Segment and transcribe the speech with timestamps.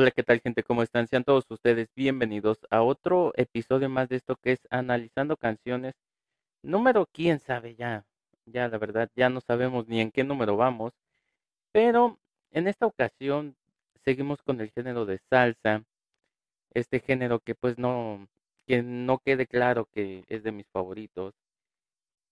[0.00, 0.62] Hola, ¿qué tal gente?
[0.62, 1.08] ¿Cómo están?
[1.08, 5.92] Sean todos ustedes bienvenidos a otro episodio más de esto que es Analizando Canciones.
[6.62, 8.06] Número, quién sabe ya,
[8.46, 10.94] ya la verdad, ya no sabemos ni en qué número vamos,
[11.70, 12.18] pero
[12.50, 13.56] en esta ocasión
[14.02, 15.84] seguimos con el género de salsa,
[16.72, 18.26] este género que pues no,
[18.66, 21.34] que no quede claro que es de mis favoritos.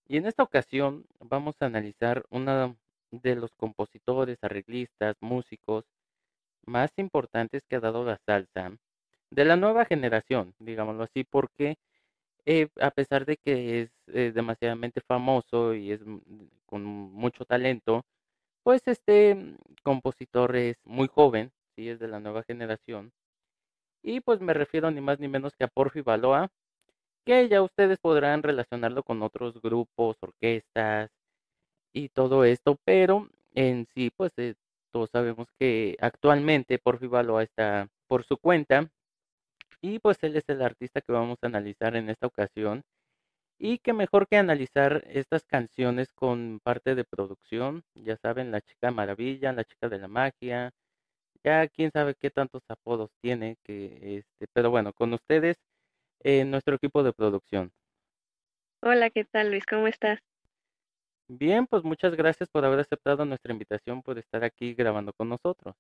[0.07, 2.75] Y en esta ocasión vamos a analizar una
[3.11, 5.85] de los compositores, arreglistas, músicos
[6.68, 8.72] más importantes que ha dado la salsa
[9.31, 11.77] de la nueva generación, digámoslo así, porque
[12.46, 16.00] eh, a pesar de que es eh, demasiadamente famoso y es
[16.67, 18.04] con mucho talento,
[18.63, 23.13] pues este compositor es muy joven, sí, es de la nueva generación.
[24.03, 26.49] Y pues me refiero ni más ni menos que a Porfi Baloa,
[27.25, 31.11] que ya ustedes podrán relacionarlo con otros grupos, orquestas
[31.93, 34.55] y todo esto, pero en sí, pues eh,
[34.92, 38.91] todos sabemos que actualmente Porfi Baloa está por su cuenta
[39.80, 42.83] y pues él es el artista que vamos a analizar en esta ocasión.
[43.61, 48.92] Y que mejor que analizar estas canciones con parte de producción, ya saben, la chica
[48.92, 50.70] maravilla, la chica de la magia,
[51.45, 55.56] ya quién sabe qué tantos apodos tiene, que este, pero bueno, con ustedes,
[56.23, 57.73] eh, nuestro equipo de producción.
[58.83, 59.67] Hola, ¿qué tal Luis?
[59.67, 60.20] ¿Cómo estás?
[61.28, 65.74] Bien, pues muchas gracias por haber aceptado nuestra invitación, por estar aquí grabando con nosotros.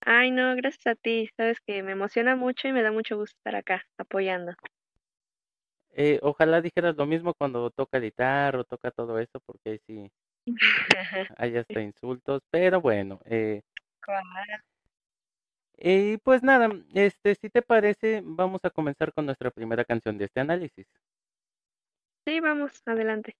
[0.00, 1.28] Ay, no, gracias a ti.
[1.36, 4.52] Sabes que me emociona mucho y me da mucho gusto estar acá apoyando.
[5.92, 10.10] Eh, ojalá dijeras lo mismo cuando toca editar o toca todo eso, porque ahí sí
[11.36, 13.20] hay hasta insultos, pero bueno.
[13.24, 13.62] Eh,
[15.76, 20.24] y pues nada, este, si te parece, vamos a comenzar con nuestra primera canción de
[20.24, 20.86] este análisis.
[22.26, 23.36] Sí, vamos, adelante.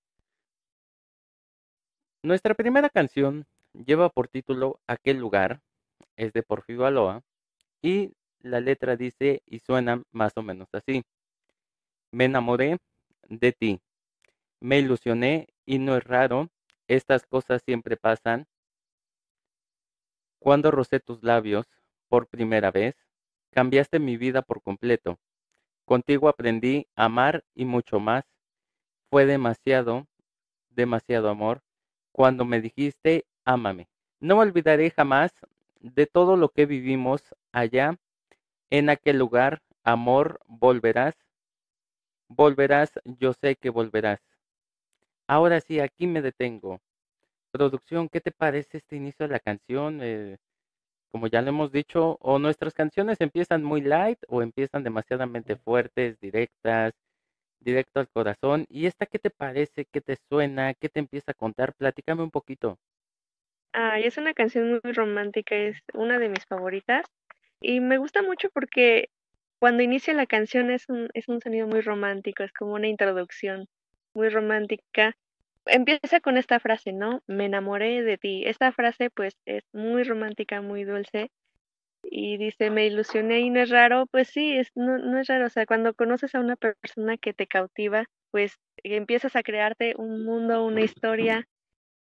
[2.23, 5.61] Nuestra primera canción lleva por título Aquel lugar,
[6.17, 7.23] es de Porfirio Aloa,
[7.81, 11.05] y la letra dice y suena más o menos así.
[12.11, 12.79] Me enamoré
[13.29, 13.81] de ti,
[14.59, 16.49] me ilusioné y no es raro,
[16.89, 18.49] estas cosas siempre pasan.
[20.41, 21.67] Cuando rocé tus labios
[22.09, 22.97] por primera vez,
[23.53, 25.21] cambiaste mi vida por completo.
[25.85, 28.25] Contigo aprendí a amar y mucho más.
[29.09, 30.09] Fue demasiado,
[30.71, 31.63] demasiado amor
[32.19, 33.87] cuando me dijiste, ámame.
[34.19, 35.33] No olvidaré jamás
[35.79, 37.97] de todo lo que vivimos allá,
[38.71, 39.63] en aquel lugar.
[39.85, 41.15] Amor, volverás.
[42.27, 44.19] Volverás, yo sé que volverás.
[45.29, 46.81] Ahora sí, aquí me detengo.
[47.53, 50.01] Producción, ¿qué te parece este inicio de la canción?
[50.03, 50.39] Eh,
[51.13, 56.19] como ya lo hemos dicho, o nuestras canciones empiezan muy light o empiezan demasiadamente fuertes,
[56.19, 56.95] directas,
[57.61, 58.67] directo al corazón.
[58.69, 59.87] ¿Y esta qué te parece?
[59.87, 60.75] ¿Qué te suena?
[60.75, 61.75] ¿Qué te empieza a contar?
[61.75, 62.79] Platícame un poquito.
[63.73, 67.07] Ay, es una canción muy romántica, es una de mis favoritas.
[67.61, 69.11] Y me gusta mucho porque
[69.61, 73.67] cuando inicia la canción es un, es un sonido muy romántico, es como una introducción
[74.15, 75.17] muy romántica.
[75.67, 77.23] Empieza con esta frase, ¿no?
[77.27, 78.45] Me enamoré de ti.
[78.47, 81.31] Esta frase pues es muy romántica, muy dulce
[82.03, 85.47] y dice, me ilusioné y no es raro, pues sí, es, no, no es raro,
[85.47, 90.25] o sea, cuando conoces a una persona que te cautiva, pues empiezas a crearte un
[90.25, 91.47] mundo, una historia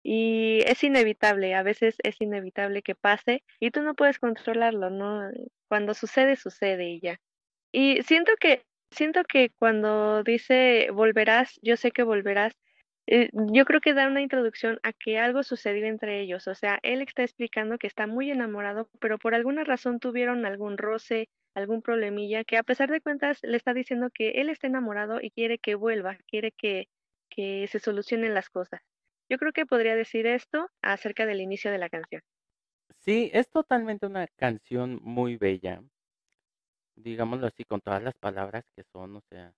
[0.03, 5.29] y es inevitable, a veces es inevitable que pase y tú no puedes controlarlo, ¿no?
[5.67, 7.19] Cuando sucede, sucede y ya.
[7.71, 12.53] Y siento que, siento que cuando dice volverás, yo sé que volverás,
[13.11, 16.47] eh, yo creo que da una introducción a que algo sucedió entre ellos.
[16.47, 20.77] O sea, él está explicando que está muy enamorado, pero por alguna razón tuvieron algún
[20.77, 25.19] roce, algún problemilla, que a pesar de cuentas le está diciendo que él está enamorado
[25.19, 26.87] y quiere que vuelva, quiere que,
[27.31, 28.79] que se solucionen las cosas.
[29.27, 32.21] Yo creo que podría decir esto acerca del inicio de la canción.
[32.99, 35.81] Sí, es totalmente una canción muy bella,
[36.95, 39.51] digámoslo así, con todas las palabras que son, o sea,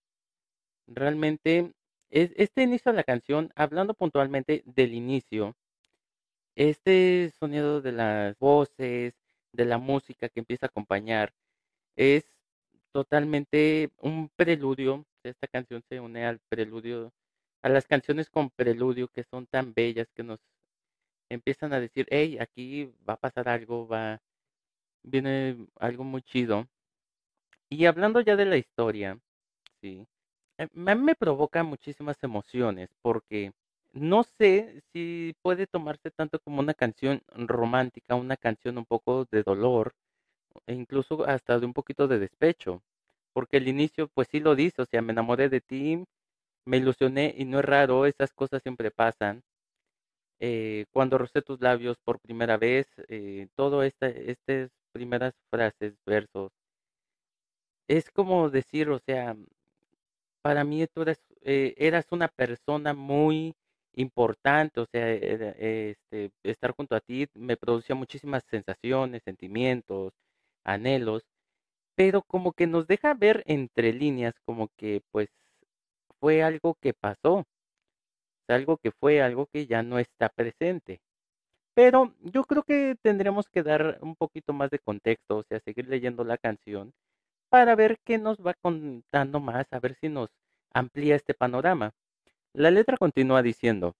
[0.88, 1.73] realmente
[2.11, 5.55] este inicio de la canción, hablando puntualmente del inicio,
[6.55, 9.13] este sonido de las voces,
[9.53, 11.34] de la música que empieza a acompañar,
[11.96, 12.25] es
[12.91, 15.05] totalmente un preludio.
[15.23, 17.13] Esta canción se une al preludio,
[17.63, 20.40] a las canciones con preludio que son tan bellas que nos
[21.29, 24.22] empiezan a decir, hey, aquí va a pasar algo, va,
[25.03, 26.67] viene algo muy chido.
[27.69, 29.19] Y hablando ya de la historia,
[29.81, 30.07] sí,
[30.61, 33.52] a mí me provoca muchísimas emociones porque
[33.93, 39.43] no sé si puede tomarse tanto como una canción romántica, una canción un poco de
[39.43, 39.93] dolor,
[40.67, 42.84] e incluso hasta de un poquito de despecho,
[43.34, 46.03] porque el inicio pues sí lo dice, o sea, me enamoré de ti,
[46.66, 49.43] me ilusioné y no es raro, esas cosas siempre pasan.
[50.40, 56.52] Eh, cuando rocé tus labios por primera vez, eh, todo este, este primeras frases, versos,
[57.87, 59.35] es como decir, o sea,
[60.41, 63.55] para mí tú eras, eh, eras una persona muy
[63.96, 70.14] importante, o sea, este, estar junto a ti me producía muchísimas sensaciones, sentimientos,
[70.64, 71.23] anhelos,
[71.96, 75.29] pero como que nos deja ver entre líneas como que pues
[76.20, 77.46] fue algo que pasó,
[78.47, 81.02] algo que fue, algo que ya no está presente.
[81.76, 85.88] Pero yo creo que tendríamos que dar un poquito más de contexto, o sea, seguir
[85.88, 86.93] leyendo la canción
[87.52, 90.30] para ver qué nos va contando más, a ver si nos
[90.74, 91.92] amplía este panorama.
[92.53, 93.94] La letra continúa diciendo,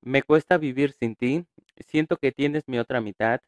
[0.00, 1.44] me cuesta vivir sin ti,
[1.76, 3.42] siento que tienes mi otra mitad,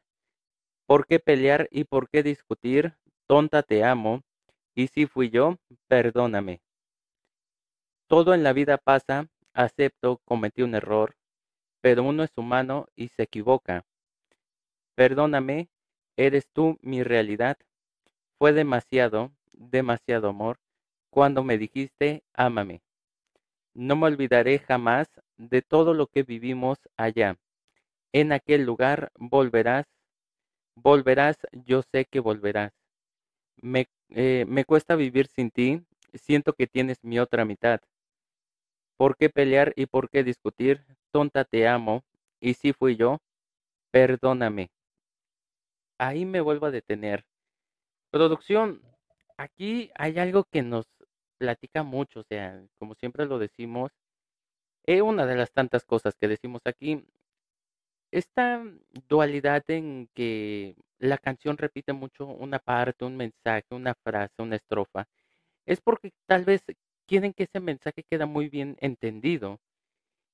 [0.86, 2.94] ¿por qué pelear y por qué discutir?
[3.26, 4.20] Tonta te amo,
[4.74, 5.56] y si fui yo,
[5.88, 6.60] perdóname.
[8.08, 11.16] Todo en la vida pasa, acepto, cometí un error,
[11.80, 13.86] pero uno es humano y se equivoca.
[14.94, 15.70] Perdóname,
[16.18, 17.56] eres tú mi realidad.
[18.42, 20.58] Fue demasiado, demasiado amor,
[21.10, 22.82] cuando me dijiste, ámame.
[23.72, 25.06] No me olvidaré jamás
[25.36, 27.38] de todo lo que vivimos allá.
[28.12, 29.86] En aquel lugar volverás,
[30.74, 32.72] volverás, yo sé que volverás.
[33.58, 37.80] Me, eh, me cuesta vivir sin ti, siento que tienes mi otra mitad.
[38.96, 40.84] ¿Por qué pelear y por qué discutir?
[41.12, 42.02] Tonta te amo,
[42.40, 43.20] y si fui yo,
[43.92, 44.72] perdóname.
[45.96, 47.24] Ahí me vuelvo a detener.
[48.12, 48.82] Producción,
[49.38, 50.86] aquí hay algo que nos
[51.38, 53.90] platica mucho, o sea, como siempre lo decimos,
[54.84, 57.06] es eh, una de las tantas cosas que decimos aquí,
[58.10, 58.62] esta
[59.08, 65.06] dualidad en que la canción repite mucho una parte, un mensaje, una frase, una estrofa,
[65.66, 66.62] es porque tal vez
[67.06, 69.60] quieren que ese mensaje quede muy bien entendido.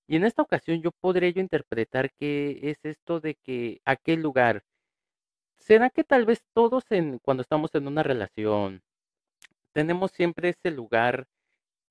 [0.08, 4.64] Y en esta ocasión yo podría interpretar que es esto de que aquel lugar,
[5.58, 8.82] ¿será que tal vez todos en, cuando estamos en una relación,
[9.72, 11.28] tenemos siempre ese lugar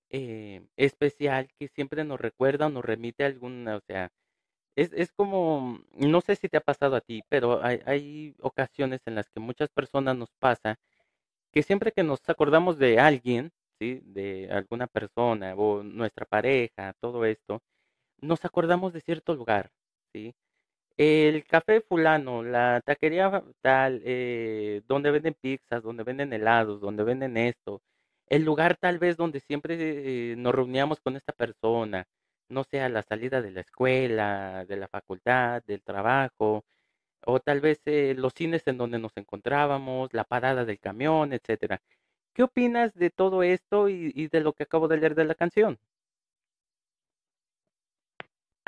[0.09, 4.11] eh, especial que siempre nos recuerda o nos remite a alguna, o sea,
[4.75, 9.01] es, es como, no sé si te ha pasado a ti, pero hay, hay ocasiones
[9.05, 10.77] en las que muchas personas nos pasa
[11.51, 14.01] que siempre que nos acordamos de alguien, ¿sí?
[14.05, 17.61] De alguna persona o nuestra pareja, todo esto,
[18.21, 19.71] nos acordamos de cierto lugar,
[20.13, 20.35] ¿sí?
[20.97, 27.37] El café fulano, la taquería tal, eh, donde venden pizzas, donde venden helados, donde venden
[27.37, 27.81] esto,
[28.27, 29.75] el lugar tal vez donde siempre
[30.31, 32.05] eh, nos reuníamos con esta persona,
[32.49, 36.65] no sea la salida de la escuela, de la facultad, del trabajo,
[37.25, 41.81] o tal vez eh, los cines en donde nos encontrábamos, la parada del camión, etcétera.
[42.33, 45.35] ¿Qué opinas de todo esto y, y de lo que acabo de leer de la
[45.35, 45.79] canción?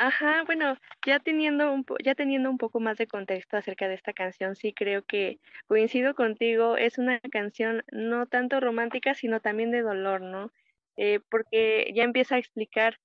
[0.01, 4.13] Ajá, bueno, ya teniendo un ya teniendo un poco más de contexto acerca de esta
[4.13, 9.81] canción, sí creo que coincido contigo, es una canción no tanto romántica, sino también de
[9.81, 10.51] dolor, ¿no?
[10.96, 12.96] Eh, porque ya empieza a explicar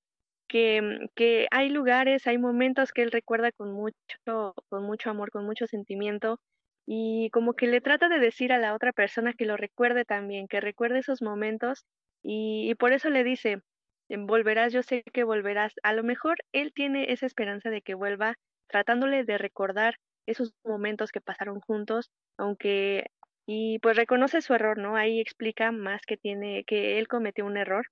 [0.48, 3.96] que, mm, que hay lugares, hay momentos que él recuerda con mucho,
[4.68, 6.40] con mucho amor, con mucho sentimiento,
[6.86, 10.48] y como que le trata de decir a la otra persona que lo recuerde también,
[10.48, 11.86] que recuerde esos momentos,
[12.22, 13.58] y, y por eso le dice,
[14.08, 15.74] volverás, yo sé que volverás.
[15.82, 18.36] A lo mejor él tiene esa esperanza de que vuelva,
[18.68, 23.06] tratándole de recordar esos momentos que pasaron juntos, aunque
[23.46, 24.96] y pues reconoce su error, ¿no?
[24.96, 27.86] Ahí explica más que tiene que él cometió un error,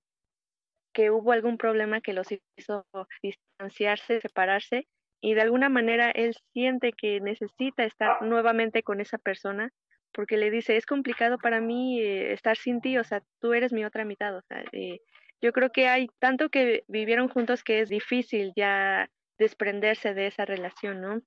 [0.94, 2.86] que hubo algún problema que los hizo
[3.22, 4.86] distanciarse, separarse
[5.20, 9.70] y de alguna manera él siente que necesita estar nuevamente con esa persona
[10.12, 13.72] porque le dice, es complicado para mí eh, estar sin ti, o sea, tú eres
[13.72, 15.00] mi otra mitad, o sea, eh,
[15.42, 20.44] yo creo que hay tanto que vivieron juntos que es difícil ya desprenderse de esa
[20.44, 21.20] relación, ¿no?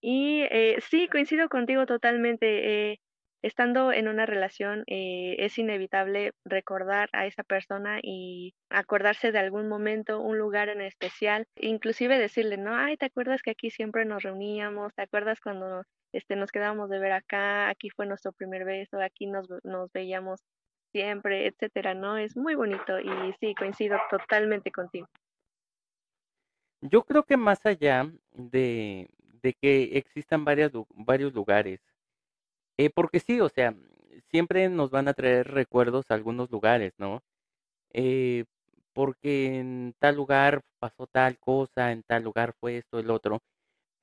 [0.00, 2.92] Y eh, sí, coincido contigo totalmente.
[2.92, 3.00] Eh,
[3.42, 9.68] estando en una relación eh, es inevitable recordar a esa persona y acordarse de algún
[9.68, 14.22] momento, un lugar en especial, inclusive decirle, no, ay, ¿te acuerdas que aquí siempre nos
[14.22, 14.94] reuníamos?
[14.94, 17.68] ¿Te acuerdas cuando este, nos quedábamos de ver acá?
[17.68, 20.40] Aquí fue nuestro primer beso, aquí nos, nos veíamos
[20.92, 22.16] siempre, etcétera, ¿no?
[22.16, 25.08] Es muy bonito y sí, coincido totalmente contigo.
[26.82, 29.08] Yo creo que más allá de,
[29.42, 31.80] de que existan varias, varios lugares,
[32.78, 33.74] eh, porque sí, o sea,
[34.30, 37.22] siempre nos van a traer recuerdos a algunos lugares, ¿no?
[37.92, 38.44] Eh,
[38.94, 43.40] porque en tal lugar pasó tal cosa, en tal lugar fue esto, el otro.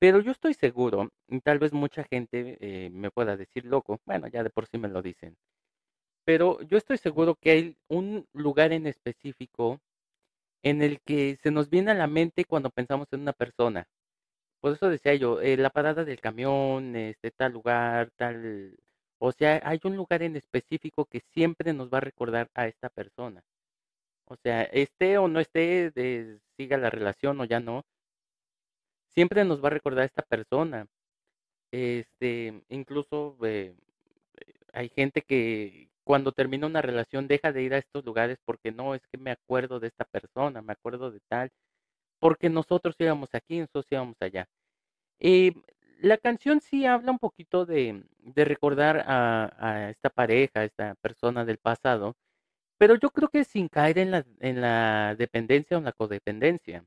[0.00, 1.10] Pero yo estoy seguro,
[1.44, 4.88] tal vez mucha gente eh, me pueda decir loco, bueno, ya de por sí me
[4.88, 5.36] lo dicen,
[6.28, 9.80] pero yo estoy seguro que hay un lugar en específico
[10.62, 13.88] en el que se nos viene a la mente cuando pensamos en una persona.
[14.60, 18.76] Por eso decía yo, eh, la parada del camión, este tal lugar, tal
[19.18, 22.90] O sea, hay un lugar en específico que siempre nos va a recordar a esta
[22.90, 23.42] persona.
[24.26, 27.84] O sea, esté o no esté, de, siga la relación o ya no,
[29.14, 30.86] siempre nos va a recordar a esta persona.
[31.72, 33.74] Este, incluso eh,
[34.72, 38.94] hay gente que cuando termina una relación deja de ir a estos lugares porque no,
[38.94, 41.50] es que me acuerdo de esta persona, me acuerdo de tal,
[42.18, 44.48] porque nosotros íbamos aquí, nosotros íbamos allá.
[45.20, 45.52] Y
[46.00, 48.04] la canción sí habla un poquito de,
[48.36, 52.16] recordar a, esta pareja, a esta persona del pasado,
[52.78, 56.86] pero yo creo que sin caer en la, en la dependencia o en la codependencia.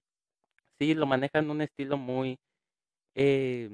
[0.79, 2.39] Sí, lo manejan un estilo muy,
[3.15, 3.69] eh,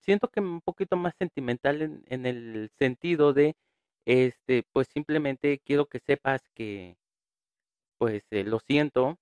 [0.00, 3.56] siento que un poquito más sentimental en, en el sentido de,
[4.06, 6.96] este, pues simplemente quiero que sepas que,
[7.98, 9.18] pues eh, lo siento, o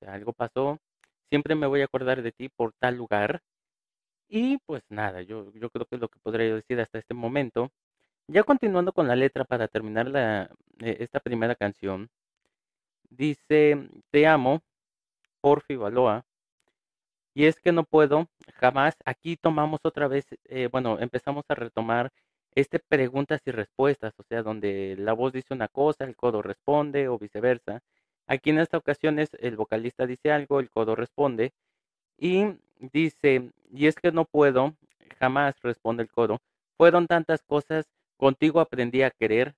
[0.00, 0.78] sea, algo pasó,
[1.30, 3.42] siempre me voy a acordar de ti por tal lugar.
[4.28, 7.70] Y pues nada, yo, yo creo que es lo que podría decir hasta este momento.
[8.28, 12.10] Ya continuando con la letra para terminar la, eh, esta primera canción,
[13.10, 14.62] dice, te amo,
[15.40, 16.24] Porfi Baloa,
[17.34, 22.12] y es que no puedo, jamás, aquí tomamos otra vez, eh, bueno, empezamos a retomar
[22.54, 27.08] este preguntas y respuestas, o sea, donde la voz dice una cosa, el codo responde
[27.08, 27.80] o viceversa.
[28.26, 31.52] Aquí en esta ocasión es el vocalista dice algo, el codo responde
[32.18, 32.46] y
[32.78, 34.74] dice, y es que no puedo,
[35.18, 36.40] jamás responde el codo,
[36.76, 39.54] fueron tantas cosas, contigo aprendí a querer,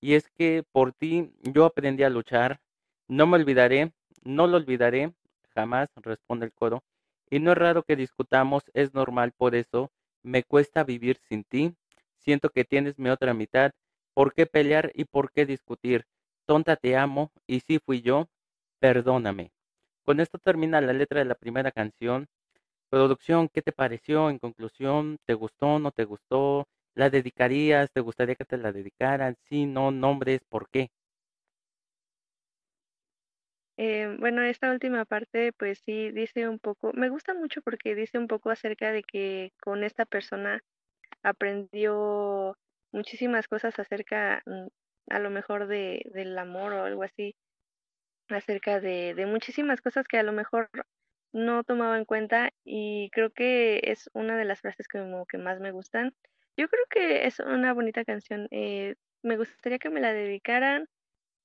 [0.00, 2.60] y es que por ti yo aprendí a luchar,
[3.08, 3.92] no me olvidaré,
[4.24, 5.12] no lo olvidaré,
[5.54, 6.82] jamás responde el codo,
[7.30, 9.90] y no es raro que discutamos, es normal por eso,
[10.22, 11.74] me cuesta vivir sin ti,
[12.20, 13.72] siento que tienes mi otra mitad,
[14.14, 16.06] ¿por qué pelear y por qué discutir?
[16.46, 18.28] Tonta te amo, y si fui yo,
[18.80, 19.52] perdóname.
[20.04, 22.26] Con esto termina la letra de la primera canción.
[22.90, 24.30] Producción, ¿qué te pareció?
[24.30, 25.78] En conclusión, ¿te gustó?
[25.80, 26.68] ¿No te gustó?
[26.94, 27.90] ¿La dedicarías?
[27.92, 29.36] ¿Te gustaría que te la dedicaran?
[29.48, 30.90] Sí, no, nombres, ¿por qué?
[33.78, 38.18] Eh, bueno, esta última parte, pues sí, dice un poco, me gusta mucho porque dice
[38.18, 40.60] un poco acerca de que con esta persona
[41.22, 42.56] aprendió
[42.92, 44.68] muchísimas cosas acerca, mm,
[45.10, 47.34] a lo mejor de, del amor o algo así,
[48.28, 50.70] acerca de, de muchísimas cosas que a lo mejor
[51.32, 55.72] no tomaba en cuenta y creo que es una de las frases que más me
[55.72, 56.14] gustan.
[56.56, 58.48] Yo creo que es una bonita canción.
[58.50, 60.86] Eh, me gustaría que me la dedicaran.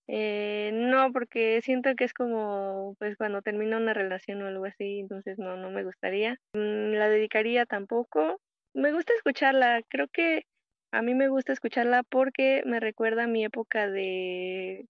[0.08, 5.00] Eh, no, porque siento que es como, pues cuando termina una relación o algo así,
[5.00, 6.38] entonces no, no me gustaría.
[6.53, 8.39] Mm, la dedicaría tampoco.
[8.75, 10.44] Me gusta escucharla, creo que
[10.91, 14.86] a mí me gusta escucharla porque me recuerda a mi época de,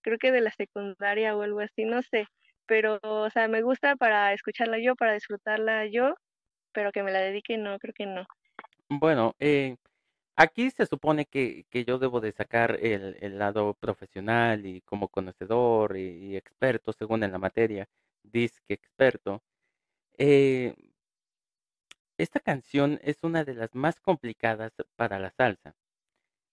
[0.00, 2.26] creo que de la secundaria o algo así, no sé,
[2.66, 6.16] pero, o sea, me gusta para escucharla yo, para disfrutarla yo,
[6.72, 8.26] pero que me la dedique, no, creo que no.
[8.88, 9.76] Bueno, eh,
[10.34, 15.06] aquí se supone que, que yo debo de sacar el, el lado profesional y como
[15.06, 17.88] conocedor y, y experto según en la materia,
[18.24, 19.40] disque experto.
[20.18, 20.74] Eh,
[22.22, 25.74] esta canción es una de las más complicadas para la salsa.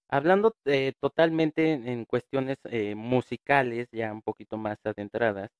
[0.09, 5.51] Hablando eh, totalmente en, cuestiones eh, musicales, ya un poquito más adentradas,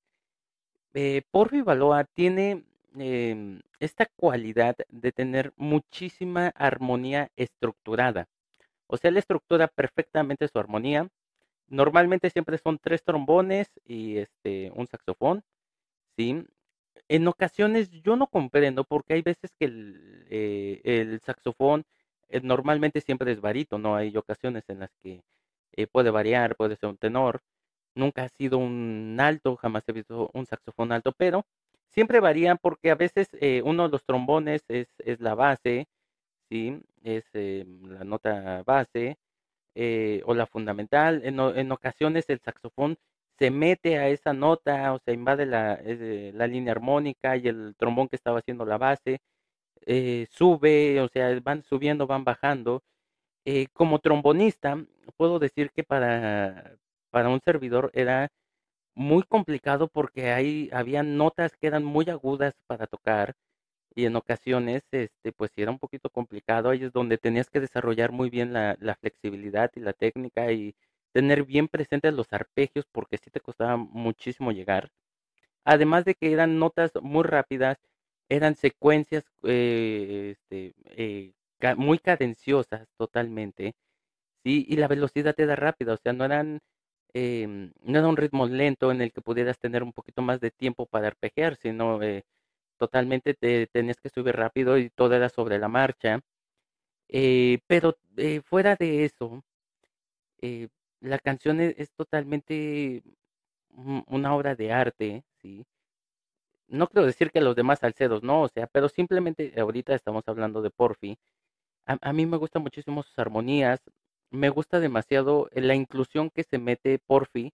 [0.94, 2.64] eh, Porfi Baloa tiene
[2.96, 8.26] em, esta cualidad de tener muchísima armonía estructurada.
[8.88, 11.08] O sea, él estructura perfectamente su armonía.
[11.68, 15.44] Normalmente siempre son tres trombones y este un saxofón,
[16.16, 16.44] ¿sí?
[17.10, 21.84] En ocasiones yo no comprendo porque hay veces que el, eh, saxofón
[22.28, 23.96] eh, normalmente siempre es varito, ¿no?
[23.96, 25.24] Hay ocasiones en las que
[25.72, 27.42] eh, puede variar, puede ser un tenor.
[27.96, 31.44] Nunca ha sido un alto, jamás he visto un saxofón alto, pero
[31.88, 33.28] siempre varían porque a veces
[33.64, 34.88] uno de los trombones es,
[35.20, 35.88] la base,
[36.48, 36.80] ¿sí?
[37.02, 39.18] Es la nota base
[40.24, 41.22] o la fundamental.
[41.24, 42.98] En, en ocasiones el saxofón
[43.40, 47.74] se mete a esa nota, o sea, invade la, eh, la línea armónica y el
[47.78, 49.20] trombón que estaba haciendo la base
[49.86, 52.82] eh, sube, o sea, van subiendo, van bajando.
[53.46, 54.84] Eh, como trombonista,
[55.16, 56.76] puedo decir que para,
[57.10, 58.28] para un servidor era
[58.94, 63.34] muy complicado porque ahí había notas que eran muy agudas para tocar
[63.94, 66.70] y en ocasiones, este, pues era un poquito complicado.
[66.70, 70.74] Ahí es donde tenías que desarrollar muy bien la, la flexibilidad y la técnica y
[71.12, 74.90] tener bien presentes los arpegios porque sí te costaba muchísimo llegar.
[75.64, 77.78] Además de que eran notas muy rápidas,
[78.28, 81.32] eran secuencias eh, este, eh,
[81.76, 83.74] muy cadenciosas totalmente,
[84.44, 84.66] ¿sí?
[84.68, 86.60] Y la velocidad era rápida, o sea, no eran,
[87.14, 90.50] em, no era un ritmo lento en el que pudieras tener un poquito más de
[90.50, 92.24] tiempo para arpegiar, sino eh,
[92.78, 96.20] totalmente te tenías que subir rápido y todo era sobre la marcha.
[97.66, 97.96] Pero
[98.44, 99.42] fuera de eso,
[101.00, 103.02] la canción es, es totalmente
[103.70, 105.66] un- una obra de arte, ¿sí?
[106.68, 110.62] No quiero decir que los demás salseros no, o sea, pero simplemente ahorita estamos hablando
[110.62, 111.16] de Porfi.
[111.86, 113.80] A, mí me gustan muchísimo sus armonías,
[114.30, 117.52] me gusta demasiado la inclusión que se mete Porfi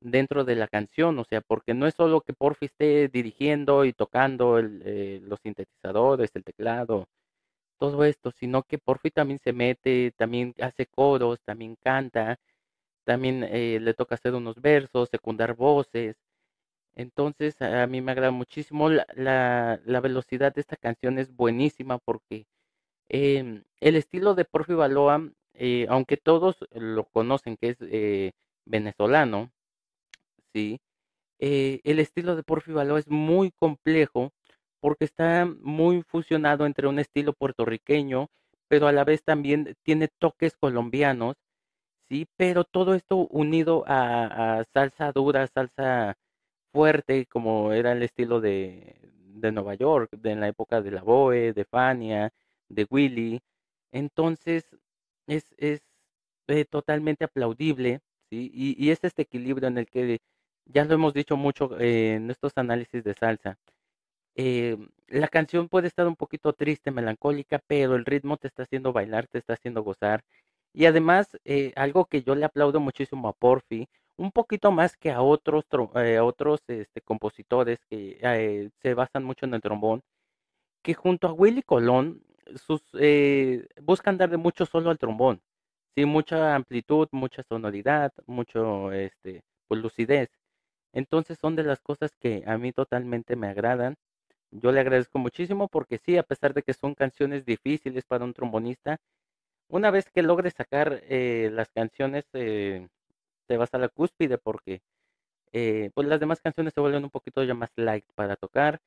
[0.00, 3.92] dentro de la canción, o sea, porque no es solo que Porfi esté dirigiendo y
[3.94, 7.06] tocando eh, los sintetizadores, el teclado,
[7.78, 12.38] todo esto, sino que Porfi también se mete, también hace coros, también canta,
[13.08, 16.16] también eh, le toca hacer unos versos, secundar voces.
[16.94, 18.90] Entonces, a mí me agrada muchísimo.
[18.90, 22.46] La, la, velocidad de esta canción es buenísima porque
[23.08, 28.32] em, el estilo de Porfi Baloa, eh, aunque todos lo conocen que es eh,
[28.66, 29.52] venezolano,
[30.52, 30.80] sí,
[31.38, 34.32] el estilo de Porfi Baloa es muy complejo
[34.80, 38.28] porque está muy fusionado entre un estilo puertorriqueño,
[38.68, 41.36] pero a la vez también tiene toques colombianos,
[42.08, 46.16] sí, pero todo esto unido a, salsa dura, salsa
[46.72, 51.02] fuerte, como era el estilo de, de Nueva York, de en la época de la
[51.02, 52.32] Boe, de Fania,
[52.68, 53.40] de Willy.
[53.92, 54.66] Entonces,
[55.26, 55.82] es, es
[56.48, 58.00] eh, totalmente aplaudible,
[58.30, 58.50] ¿sí?
[58.54, 60.20] Y, y es este equilibrio en el que
[60.66, 63.58] ya lo hemos dicho mucho eh, en estos análisis de salsa.
[64.36, 64.76] Eh,
[65.08, 69.26] la canción puede estar un poquito triste, melancólica, pero el ritmo te está haciendo bailar,
[69.26, 70.24] te está haciendo gozar.
[70.78, 75.10] Y además, eh, algo que yo le aplaudo muchísimo a Porfi, un poquito más que
[75.12, 80.02] a otros, tro- eh, otros este, compositores que eh, se basan mucho en el trombón,
[80.82, 82.22] que junto a Willy Colón
[83.00, 85.40] eh, buscan darle mucho solo al trombón,
[85.96, 90.30] sí, mucha amplitud, mucha sonoridad, mucho, este, pues, lucidez.
[90.94, 93.96] Entonces son de las cosas que a mí totalmente me agradan.
[94.52, 98.34] Yo le agradezco muchísimo porque sí, a pesar de que son canciones difíciles para un
[98.34, 98.98] trombonista,
[99.68, 102.88] una vez que logres sacar eh, las canciones, eh,
[103.46, 104.82] te vas a la cúspide porque
[105.52, 108.80] eh, pues las demás canciones se vuelven un poquito ya más light para tocar.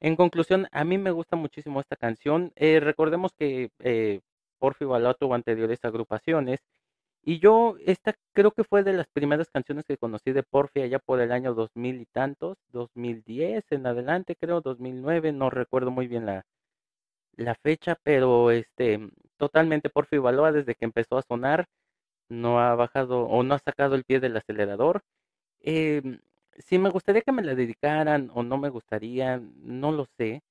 [0.00, 2.52] En conclusión, a mí me gusta muchísimo esta canción.
[2.56, 4.20] Eh, recordemos que eh,
[4.58, 6.60] Porfi Balá tuvo anteriores agrupaciones
[7.22, 10.98] y yo esta creo que fue de las primeras canciones que conocí de Porfi allá
[11.00, 16.26] por el año 2000 y tantos, 2010 en adelante creo, 2009, no recuerdo muy bien
[16.26, 16.46] la,
[17.36, 21.66] la fecha, pero este totalmente Porfi Balboa desde que empezó a sonar
[22.28, 25.02] no ha bajado o no ha sacado el pie del acelerador.
[25.60, 26.20] Em,
[26.58, 30.42] si me gustaría que me la dedicaran o no me gustaría, no lo sé.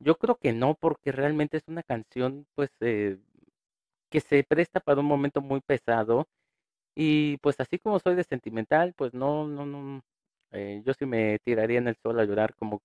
[0.00, 3.18] Yo creo que no, porque realmente es una canción, pues, eh,
[4.10, 6.26] que se presta para un momento muy pesado.
[6.96, 10.02] Y pues así como soy de sentimental, pues no, no, no.
[10.52, 12.80] eh, yo sí me tiraría en el sol a llorar como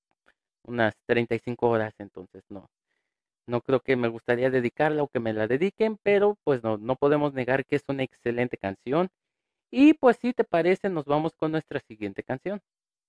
[0.65, 2.70] unas 35 horas, entonces no.
[3.47, 6.97] No creo que me gustaría dedicarla o que me la dediquen, pero pues no, no
[6.97, 9.10] podemos negar que es una excelente canción.
[9.71, 12.62] Y pues si te parece, nos vamos con nuestra siguiente canción.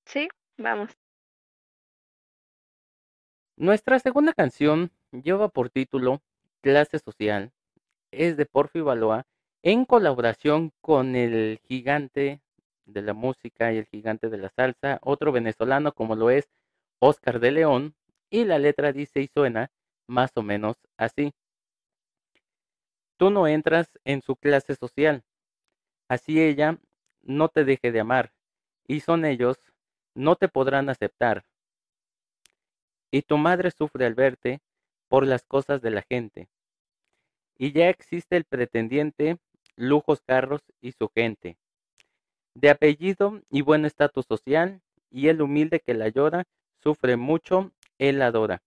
[0.07, 0.96] Sí, vamos.
[3.57, 6.22] Nuestra segunda canción lleva por título
[6.61, 7.53] Clase Social.
[8.12, 9.27] Es de Porfi Baloa
[9.62, 12.40] en colaboración con el gigante
[12.87, 16.48] de la música y el gigante de la salsa, otro venezolano como lo es
[17.01, 17.94] Oscar de León.
[18.31, 19.70] Y la letra dice y suena
[20.09, 21.33] más o menos así.
[23.16, 25.25] Tú no entras en su clase social,
[26.09, 26.79] así ella
[27.23, 28.33] no te deje de amar,
[28.87, 29.59] y son ellos,
[30.14, 31.44] no te podrán aceptar.
[33.11, 34.61] Y tu madre sufre al verte
[35.09, 36.49] por las cosas de la gente.
[37.57, 39.38] Y ya existe el pretendiente,
[39.77, 41.59] lujos, carros y su gente.
[42.55, 46.44] De apellido y buen estatus social, y el humilde que la llora,
[46.83, 48.62] sufre mucho, él adora.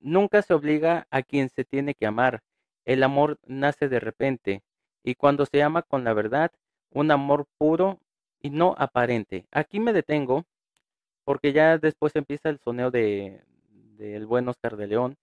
[0.00, 2.42] Nunca se obliga a quien se tiene que amar.
[2.84, 4.62] El amor nace de repente,
[5.02, 6.52] y cuando se ama con la verdad,
[6.90, 8.00] un amor puro
[8.40, 9.46] y no aparente.
[9.50, 10.44] Aquí me detengo,
[11.24, 13.42] porque ya después empieza el soneo de
[13.98, 15.16] del buen Oscar de León.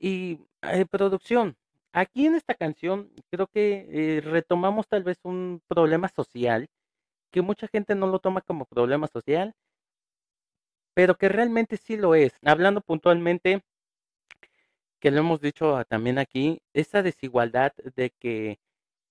[0.00, 1.56] Y eh, producción,
[1.92, 6.68] aquí en esta canción creo que eh, retomamos tal vez un problema social,
[7.30, 9.54] que mucha gente no lo toma como problema social,
[10.94, 12.32] pero que realmente sí lo es.
[12.44, 13.62] Hablando puntualmente
[15.00, 18.60] que lo hemos dicho ah, también aquí, esa desigualdad de que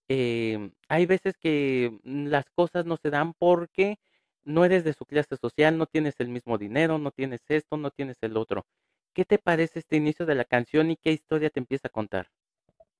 [0.09, 3.99] eh, hay veces que mm, las cosas no se dan porque
[4.43, 7.91] no eres de su clase social, no tienes el mismo dinero, no tienes esto, no
[7.91, 8.65] tienes el otro.
[9.13, 12.29] ¿Qué te parece este inicio de la canción y qué historia te empieza a contar?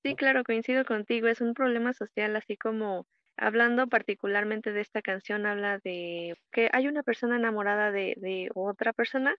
[0.03, 1.27] Sí, claro, coincido contigo.
[1.27, 3.05] Es un problema social, así como
[3.37, 8.93] hablando particularmente de esta canción, habla de que hay una persona enamorada de, de otra
[8.93, 9.35] persona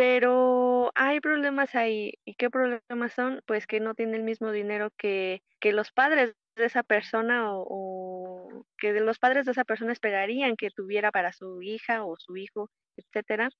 [0.00, 2.14] pero hay problemas ahí.
[2.24, 3.42] ¿Y qué problemas son?
[3.46, 7.66] Pues que no tiene el mismo dinero que, que los padres de esa persona o,
[7.68, 12.38] o, que los padres de esa persona esperarían que tuviera para su hija o su
[12.38, 13.50] hijo, etcétera.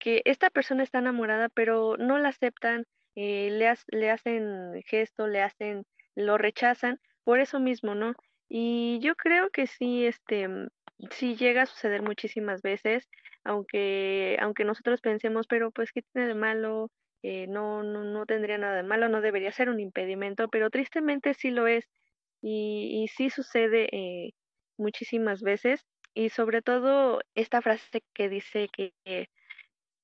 [0.00, 5.42] Que esta persona está enamorada, pero no la aceptan, eh, le, le hacen gesto, le
[5.42, 5.84] hacen,
[6.16, 8.14] lo rechazan, por eso mismo, ¿no?
[8.48, 10.48] Y yo creo que sí, este,
[11.12, 13.08] sí llega a suceder muchísimas veces,
[13.44, 16.90] aunque, aunque nosotros pensemos, pero pues, ¿qué tiene de malo?
[17.22, 21.34] Eh, no, no, no tendría nada de malo, no debería ser un impedimento, pero tristemente
[21.34, 21.84] sí lo es
[22.40, 24.32] y, y sí sucede eh,
[24.76, 28.92] muchísimas veces y sobre todo esta frase que dice que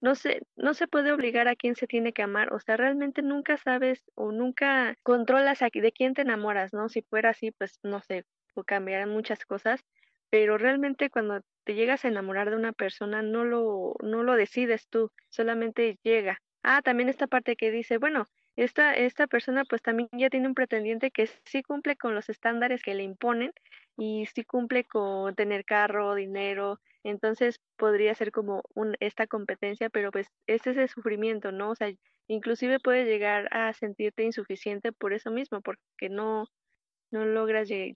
[0.00, 3.22] no se, no se puede obligar a quién se tiene que amar, o sea, realmente
[3.22, 6.88] nunca sabes o nunca controlas a, de quién te enamoras, ¿no?
[6.88, 8.24] Si fuera así, pues no sé,
[8.66, 9.80] cambiarán muchas cosas,
[10.34, 14.88] pero realmente cuando te llegas a enamorar de una persona no lo, no lo decides
[14.88, 16.42] tú, solamente llega.
[16.64, 20.54] Ah, también esta parte que dice, bueno, esta, esta persona pues también ya tiene un
[20.54, 23.52] pretendiente que sí cumple con los estándares que le imponen
[23.96, 30.10] y sí cumple con tener carro, dinero, entonces podría ser como un, esta competencia, pero
[30.10, 31.70] pues ese es el sufrimiento, ¿no?
[31.70, 31.92] O sea,
[32.26, 36.48] inclusive puede llegar a sentirte insuficiente por eso mismo, porque no,
[37.12, 37.94] no logras llegar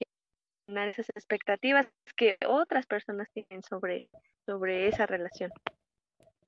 [0.76, 4.08] esas expectativas que otras personas tienen sobre,
[4.44, 5.50] sobre esa relación.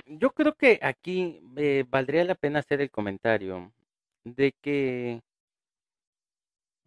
[0.07, 3.73] Yo creo que aquí eh, valdría la pena hacer el comentario
[4.25, 5.21] de que,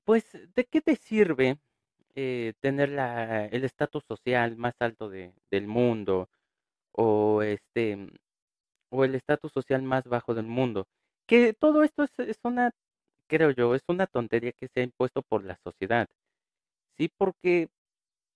[0.03, 1.57] pues, ¿de qué te sirve
[2.15, 6.29] eh, tener la, el estatus social más alto de, del mundo
[6.91, 7.97] o este
[8.91, 10.87] o el estatus social más bajo del mundo?
[11.25, 12.71] Que todo esto es, es una,
[13.27, 16.07] creo yo, es una tontería que se ha impuesto por la sociedad.
[16.97, 17.69] Sí, porque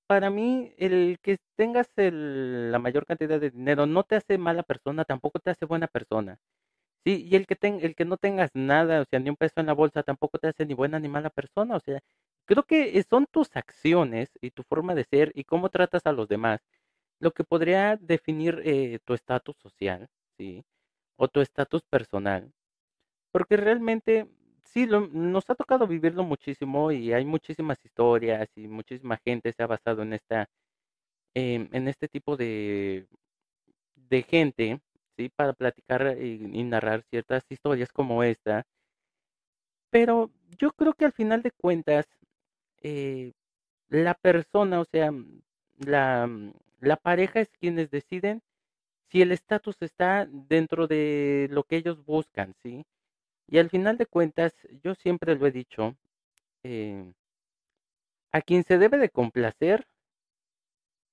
[0.08, 4.64] para mí el que tengas el, la mayor cantidad de dinero no te hace mala
[4.64, 6.40] persona, tampoco te hace buena persona.
[7.06, 9.56] Sí, y el que ten, el que no tengas nada, o sea, ni un peso
[9.58, 11.76] en la bolsa, tampoco te hace ni buena ni mala persona.
[11.78, 12.02] O sea,
[12.48, 16.28] creo que son tus acciones y tu forma de ser y cómo tratas a los
[16.30, 16.62] demás
[17.20, 20.64] lo que podría definir eh, tu estatus social, sí,
[21.18, 22.52] o tu estatus personal.
[23.32, 24.28] Porque realmente
[24.74, 29.64] sí, lo, nos ha tocado vivirlo muchísimo y hay muchísimas historias y muchísima gente se
[29.64, 30.48] ha basado en esta,
[31.36, 33.08] em, en este tipo de,
[33.96, 34.82] de gente,
[35.18, 38.66] sí, para platicar y, y narrar ciertas historias como esta.
[39.90, 42.06] Pero yo creo que al final de cuentas,
[42.82, 43.34] eh,
[43.90, 45.12] la persona, o sea,
[45.80, 46.30] la,
[46.80, 48.42] la pareja es quienes deciden
[49.12, 52.86] si el estatus está dentro de lo que ellos buscan, ¿sí?
[53.48, 55.96] Y al final de cuentas, yo siempre lo he dicho,
[56.64, 57.14] eh,
[58.32, 59.88] a quien se debe de complacer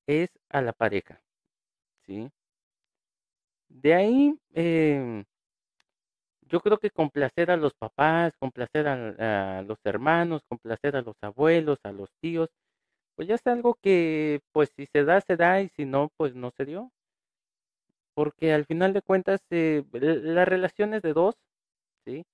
[0.07, 1.23] es a la pareja,
[2.07, 2.31] ¿sí?
[3.69, 5.25] De ahí, eh,
[6.49, 11.79] yo creo que complacer a los papás, complacer a, los hermanos, complacer a los abuelos,
[11.85, 12.51] a los tíos,
[13.17, 16.35] pues ya es algo que, pues si se da, se da, y si no, pues
[16.35, 16.93] no se dio.
[18.15, 21.35] Porque al final de cuentas, eh, la relación es de dos,
[22.05, 22.25] ¿sí?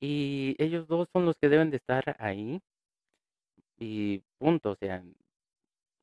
[0.00, 2.60] Y ellos dos son los que deben de estar ahí
[3.78, 5.02] y punto, o sea,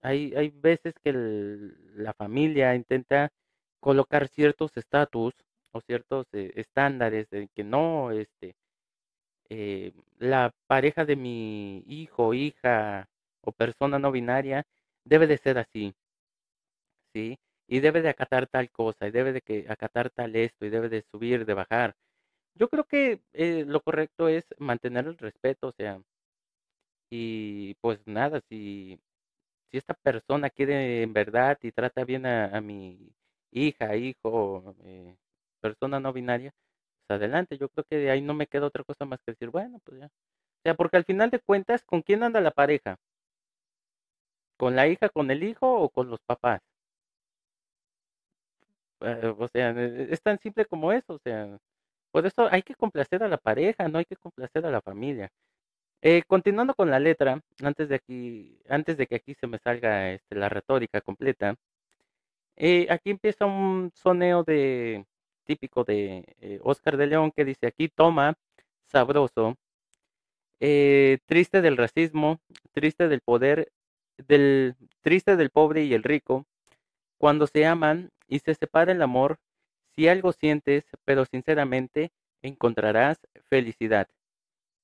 [0.01, 3.29] hay, hay veces que la familia intenta
[3.79, 5.33] colocar ciertos estatus
[5.71, 8.55] o ciertos eh, estándares de que no, este,
[9.49, 13.07] eh, la pareja de mi hijo, hija
[13.41, 14.65] o persona no binaria
[15.05, 15.95] debe de ser así,
[17.13, 17.38] ¿sí?
[17.67, 20.89] Y debe de acatar tal cosa, y debe de que acatar tal esto, y debe
[20.89, 21.95] de subir, de bajar.
[22.58, 26.02] Yo creo que eh, lo correcto es mantener el respeto, o sea,
[27.10, 29.00] y pues nada, si,
[29.72, 33.12] si esta persona quiere en verdad y trata bien a, mi
[33.52, 35.15] hija, hijo, eh,
[35.62, 36.54] persona no binaria,
[37.08, 39.50] pues adelante, yo creo que de ahí no me queda otra cosa más que decir,
[39.52, 40.08] bueno, pues ya.
[40.08, 40.12] O
[40.63, 42.98] sea, porque al final de cuentas, ¿con quién anda la pareja?
[44.56, 46.62] ¿Con la hija, con el hijo o con los papás?
[49.02, 51.58] Eh, o sea, es tan simple como eso, o sea,
[52.12, 55.30] por eso hay que complacer a la pareja, no hay que complacer a la familia.
[56.02, 60.12] Eh, continuando con la letra, antes de aquí, antes de que aquí se me salga
[60.12, 61.56] este, la retórica completa,
[62.58, 65.06] eh, aquí empieza un soneo de
[65.46, 68.36] típico de eh, Oscar de León que dice aquí toma
[68.88, 69.56] sabroso,
[70.60, 72.39] eh, triste del racismo,
[72.74, 73.72] triste del poder,
[74.17, 76.46] del triste del pobre y el rico,
[77.17, 79.38] cuando se aman y se separa el amor,
[79.97, 82.12] si algo sientes, pero sinceramente
[82.43, 83.17] encontrarás
[83.49, 84.07] felicidad.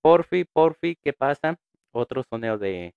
[0.02, 1.60] Porfi, Porfi, ¿qué pasa?
[1.92, 2.96] Otro soneo de,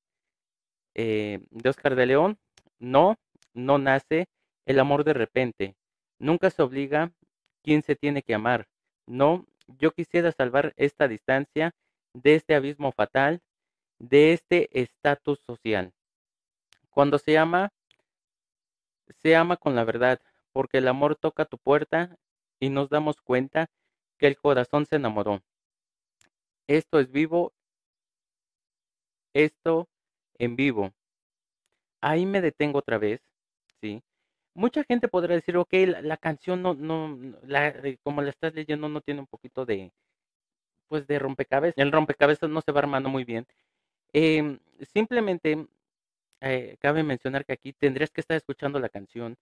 [0.95, 2.39] eh, de Oscar de León.
[2.79, 3.17] No,
[3.53, 4.29] no nace
[4.65, 5.77] el amor de repente.
[6.19, 7.13] Nunca se obliga
[7.63, 8.67] quien se tiene que amar.
[9.07, 11.75] No, yo quisiera salvar esta distancia
[12.15, 13.43] de este abismo fatal,
[13.99, 15.93] de este estatus social.
[16.89, 17.69] Cuando se ama,
[19.23, 20.19] se ama con la verdad,
[20.57, 22.17] porque el amor toca tu puerta
[22.59, 23.69] y nos damos cuenta
[24.17, 25.43] que el corazón se enamoró.
[26.67, 27.53] Esto es vivo,
[29.35, 29.87] esto
[30.39, 30.95] en vivo.
[32.01, 33.21] Ahí me detengo otra vez,
[33.83, 34.03] ¿sí?
[34.55, 38.89] Mucha gente podrá decir, ok, la, canción no, no, la, eh, como la estás leyendo
[38.89, 39.93] no tiene un poquito de,
[40.89, 41.77] pues de rompecabezas.
[41.77, 43.47] El rompecabezas no se va armando muy bien.
[44.15, 44.59] Em,
[44.95, 45.67] simplemente
[46.41, 49.37] eh, cabe mencionar que aquí tendrías que estar escuchando la canción.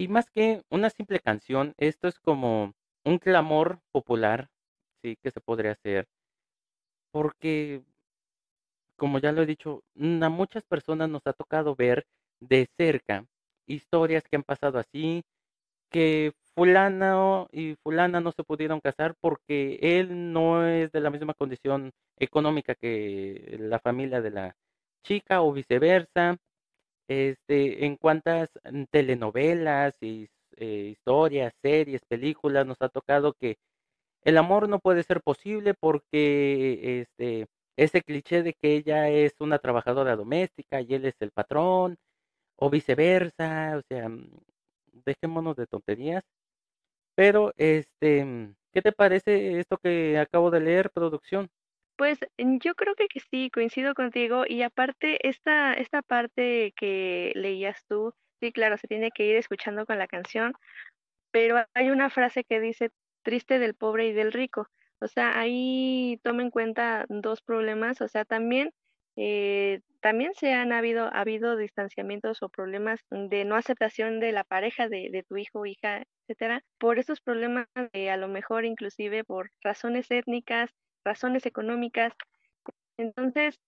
[0.00, 4.48] Y más que una simple canción, esto es como un clamor popular,
[5.02, 6.06] sí, que se podría hacer.
[7.14, 7.84] Porque,
[8.96, 9.82] como ya lo he dicho,
[10.22, 12.06] a muchas personas nos ha tocado ver
[12.40, 13.26] de cerca
[13.66, 15.22] historias que han pasado así,
[15.90, 21.34] que fulano y fulana no se pudieron casar porque él no es de la misma
[21.34, 24.56] condición económica que la familia de la
[25.04, 26.38] chica o viceversa.
[27.08, 33.56] Este, en cuantas mm, telenovelas y eh, historias, series, películas nos ha tocado que
[34.22, 39.58] el amor no puede ser posible porque este ese cliché de que ella es una
[39.58, 41.96] trabajadora doméstica y él es el patrón
[42.56, 44.30] o viceversa, o sea, mm,
[45.06, 46.24] dejémonos de tonterías.
[47.16, 51.48] Pero este, mm, ¿qué te parece esto que acabo de leer, producción?
[51.98, 54.44] Pues mm, yo creo que, sí, coincido contigo.
[54.46, 59.86] Y aparte, esta, esta parte que leías tú, sí, claro, se tiene que ir escuchando
[59.86, 60.52] con la canción,
[61.32, 62.90] pero hay una frase que dice
[63.24, 64.68] triste del pobre y del rico.
[65.00, 68.00] O sea, ahí toma en cuenta dos problemas.
[68.02, 68.72] O sea, también,
[69.16, 74.44] eh, también se han habido, ha habido distanciamientos o problemas de no aceptación de la
[74.44, 79.24] pareja de, de tu hijo, hija, etcétera, por esos problemas, de, a lo mejor inclusive
[79.24, 80.70] por razones étnicas,
[81.04, 82.12] razones económicas.
[82.96, 83.60] Entonces,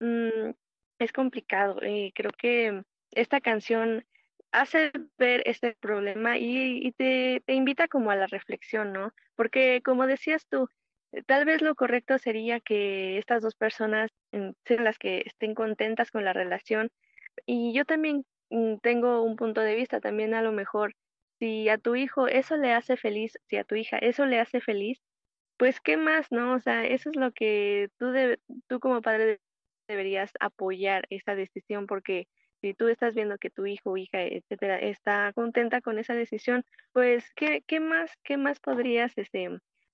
[0.00, 0.50] mm,
[0.98, 1.80] es complicado.
[1.84, 4.04] y creo que esta canción
[4.52, 9.12] hace ver este problema y, te, te, invita como a la reflexión, ¿no?
[9.36, 10.68] Porque como decías tú,
[11.12, 15.54] eh, tal vez lo correcto sería que estas dos personas mm, sean las que estén
[15.54, 16.90] contentas con la relación.
[17.46, 20.94] Y yo también mm, tengo un punto de vista, también a lo mejor,
[21.38, 24.60] si a tu hijo eso le hace feliz, si a tu hija eso le hace
[24.60, 25.00] feliz,
[25.60, 26.54] pues, ¿qué más, no?
[26.54, 28.06] O sea, eso es lo que tú,
[28.66, 29.40] tú como padre
[29.88, 32.28] deberías apoyar esa decisión, porque
[32.62, 37.30] si tú estás viendo que tu hijo, hija, etcétera, está contenta con esa decisión, pues,
[37.36, 39.50] ¿qué, qué más, qué más podrías este,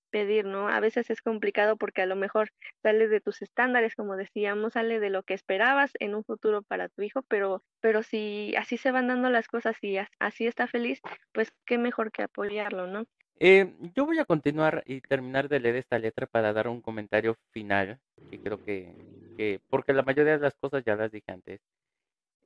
[0.09, 0.69] pedir, no?
[0.69, 2.49] A veces es complicado porque a lo mejor
[2.81, 6.87] sale de tus estándares, como decíamos, sale de lo que esperabas en un futuro para
[6.87, 11.01] tu hijo, pero, pero si así se van dando las cosas y así está feliz,
[11.33, 13.05] pues qué mejor que apoyarlo, ¿no?
[13.39, 17.35] Eh, yo voy a continuar y terminar de leer esta letra para dar un comentario
[17.51, 17.99] final,
[18.31, 18.95] que creo que,
[19.37, 21.61] que porque la mayoría de las cosas ya las dije antes.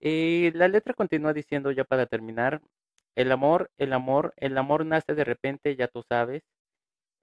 [0.01, 2.61] Eh, la letra continúa diciendo ya para terminar,
[3.15, 6.43] el amor, el amor, el amor nace de repente, ya tú sabes.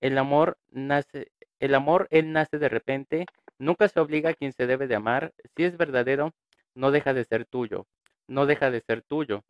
[0.00, 3.26] El amor nace, el amor, él nace de repente,
[3.58, 5.34] nunca se obliga a quien se debe de amar.
[5.56, 6.32] Si es verdadero,
[6.74, 7.86] no deja de ser tuyo,
[8.28, 9.44] no deja de ser tuyo.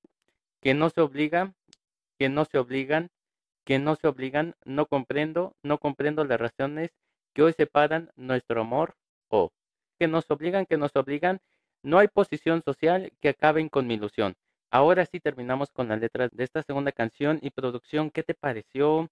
[0.60, 1.52] Que no se obliga,
[2.18, 3.10] que no se obligan,
[3.68, 6.90] que no se obligan, no comprendo, no comprendo las razones
[7.34, 8.94] que hoy separan nuestro amor
[9.28, 9.52] o
[9.98, 11.40] que nos obligan, que nos obligan,
[11.82, 14.36] no hay posición social que acaben con mi ilusión.
[14.70, 18.10] Ahora sí terminamos con las letras de esta segunda canción y producción.
[18.10, 19.10] ¿Qué te pareció?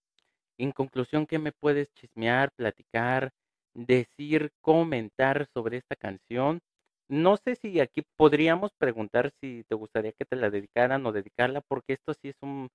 [0.56, 3.32] En conclusión, ¿qué me puedes chismear, platicar,
[3.74, 6.60] decir, comentar sobre esta canción?
[7.08, 11.60] No sé si aquí podríamos preguntar si te gustaría que te la dedicaran o dedicarla,
[11.60, 12.70] porque esto sí es un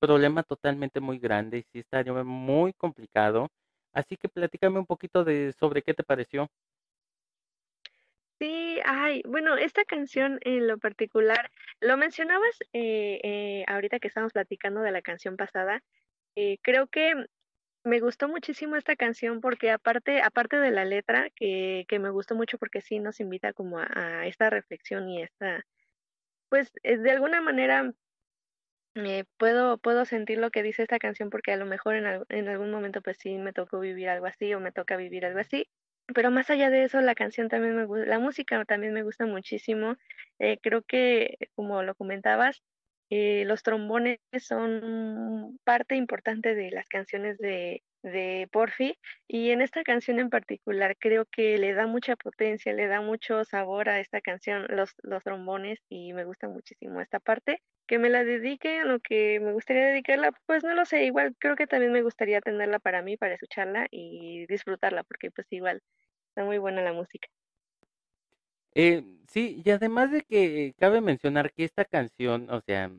[0.00, 3.48] problema totalmente muy grande y sí estaría muy complicado.
[3.92, 6.48] Así que platícame un poquito de sobre qué te pareció.
[8.38, 14.34] Sí, ay, bueno, esta canción en lo particular, lo mencionabas eh, eh, ahorita que estábamos
[14.34, 15.82] platicando de la canción pasada.
[16.36, 17.14] Eh, creo que
[17.84, 22.34] me gustó muchísimo esta canción porque aparte, aparte de la letra, que, que me gustó
[22.36, 25.64] mucho porque sí nos invita como a, a esta reflexión y esta,
[26.48, 27.92] pues de alguna manera
[28.96, 32.48] eh, puedo, puedo sentir lo que dice esta canción porque a lo mejor en, en
[32.48, 35.68] algún momento pues sí me tocó vivir algo así o me toca vivir algo así.
[36.14, 39.96] Pero más allá de eso, la canción también me la música también me gusta muchísimo.
[40.38, 42.62] Eh, creo que, como lo comentabas,
[43.10, 49.82] eh, los trombones son parte importante de las canciones de, de Porfi y en esta
[49.82, 54.20] canción en particular creo que le da mucha potencia, le da mucho sabor a esta
[54.20, 57.62] canción, los, los trombones y me gusta muchísimo esta parte.
[57.88, 61.36] Que me la dedique a lo que me gustaría dedicarla, pues no lo sé, igual
[61.38, 65.82] creo que también me gustaría tenerla para mí, para escucharla y disfrutarla, porque pues igual
[66.28, 67.28] está muy buena la música.
[68.74, 72.90] Eh, sí, y además de que cabe mencionar que esta canción, o sea,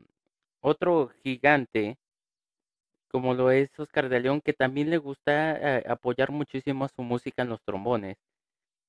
[0.60, 1.98] otro gigante
[3.10, 7.02] como lo es Oscar de León, que también le gusta eh, apoyar muchísimo a su
[7.02, 8.16] música en los trombones.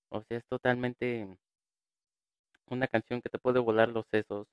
[0.09, 1.27] O sea, es totalmente
[2.69, 4.47] una canción que te puede volar los sesos.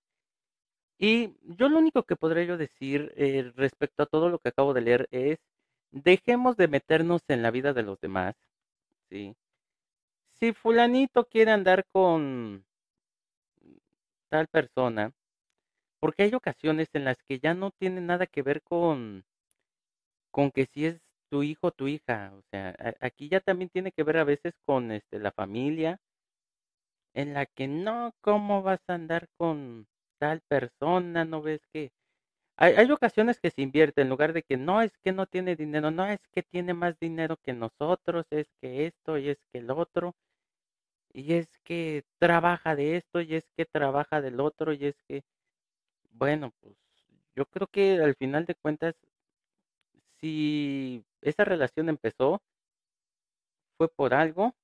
[0.98, 4.72] Y yo lo único que podría yo decir eh, respecto a todo lo que acabo
[4.74, 5.38] de leer es,
[5.90, 8.34] dejemos de meternos en la vida de los demás.
[10.38, 12.64] Si fulanito quiere andar con
[14.28, 15.12] tal persona,
[16.00, 19.24] porque hay ocasiones en las que ya no tiene nada que ver con
[20.36, 24.02] con que si es tu hijo tu hija, o sea, aquí ya también tiene que
[24.02, 25.98] ver a veces con este la familia
[27.14, 29.86] en la que no, ¿cómo vas a andar con
[30.18, 31.24] tal persona?
[31.24, 31.90] ¿No ves que
[32.56, 35.56] hay, hay ocasiones que se invierte en lugar de que no es que no tiene
[35.56, 39.60] dinero, no es que tiene más dinero que nosotros, es que esto y es que
[39.60, 40.14] el otro,
[41.12, 45.22] y es que trabaja de esto y es que trabaja del otro y es que,
[46.10, 46.76] bueno, pues
[47.36, 48.94] yo creo que al final de cuentas
[50.26, 52.42] si esa relación empezó,
[53.78, 54.54] fue por algo.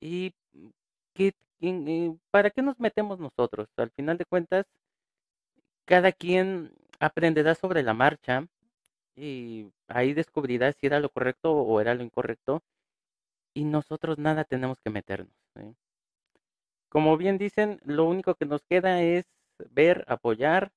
[0.00, 0.68] ¿Y mm,
[1.14, 3.68] qué, eh, para qué nos metemos nosotros?
[3.76, 4.66] Al final de cuentas,
[5.86, 8.46] cada quien aprenderá sobre la marcha
[9.16, 12.62] y ahí descubrirá si era lo correcto o era lo incorrecto
[13.54, 15.34] y nosotros nada tenemos que meternos.
[16.88, 19.24] Como bien dicen, lo único que nos queda es
[19.70, 20.72] ver, apoyar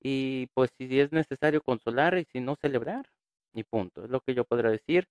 [0.00, 3.06] y pues si es necesario consolar y si no celebrar
[3.54, 5.06] y punto, es lo que yo podría decir.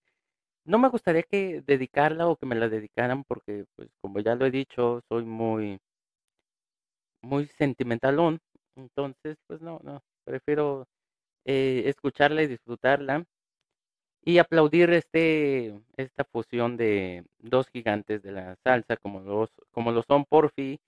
[0.65, 4.45] No me gustaría que dedicarla o que me la dedicaran porque pues como ya lo
[4.45, 5.79] he dicho, soy muy
[7.21, 8.39] muy sentimentalón,
[8.75, 10.87] entonces pues no, no, prefiero
[11.45, 13.25] eh, escucharla y disfrutarla
[14.23, 20.03] y aplaudir este esta fusión de dos gigantes de la salsa como los como lo
[20.03, 20.79] son Porfi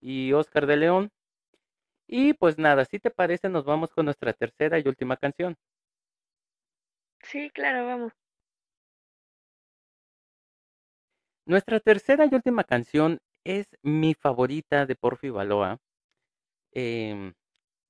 [0.00, 1.10] y Oscar de León
[2.10, 5.56] y pues nada, si te parece, nos vamos con nuestra tercera y última canción.
[7.22, 8.12] Sí, claro, vamos.
[11.46, 15.78] Nuestra tercera y última canción es mi favorita de Porfi Baloa.
[16.72, 17.34] Em,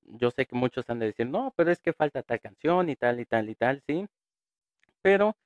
[0.03, 2.95] yo sé que muchos han de decir, no, pero es que falta tal canción y
[2.97, 4.07] tal y tal y tal, sí.
[5.03, 5.37] Pero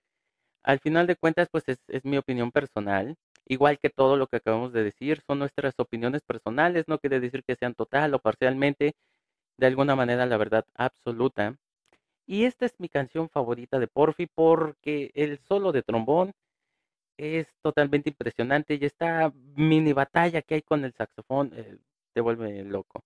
[0.63, 4.37] al final de cuentas, pues es, es mi opinión personal igual que todo lo que
[4.37, 8.95] acabamos de decir, son nuestras opiniones personales, no quiere decir que sean total o parcialmente,
[9.57, 11.57] de alguna manera la verdad absoluta.
[12.27, 16.33] Y esta es mi canción favorita de Porfi porque el solo de trombón
[17.17, 21.77] es totalmente impresionante y esta mini batalla que hay con el saxofón eh,
[22.13, 23.03] te vuelve loco.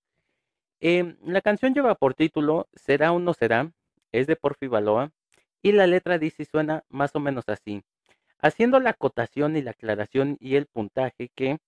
[0.80, 3.71] Em, la canción lleva por título Será o no será,
[4.12, 5.12] es de Porfi Baloa
[5.62, 7.84] y la letra dice y suena más o menos así
[8.41, 11.60] haciendo la acotación y la aclaración y el puntaje que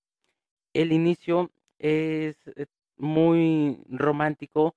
[0.74, 4.76] el inicio es eh, muy romántico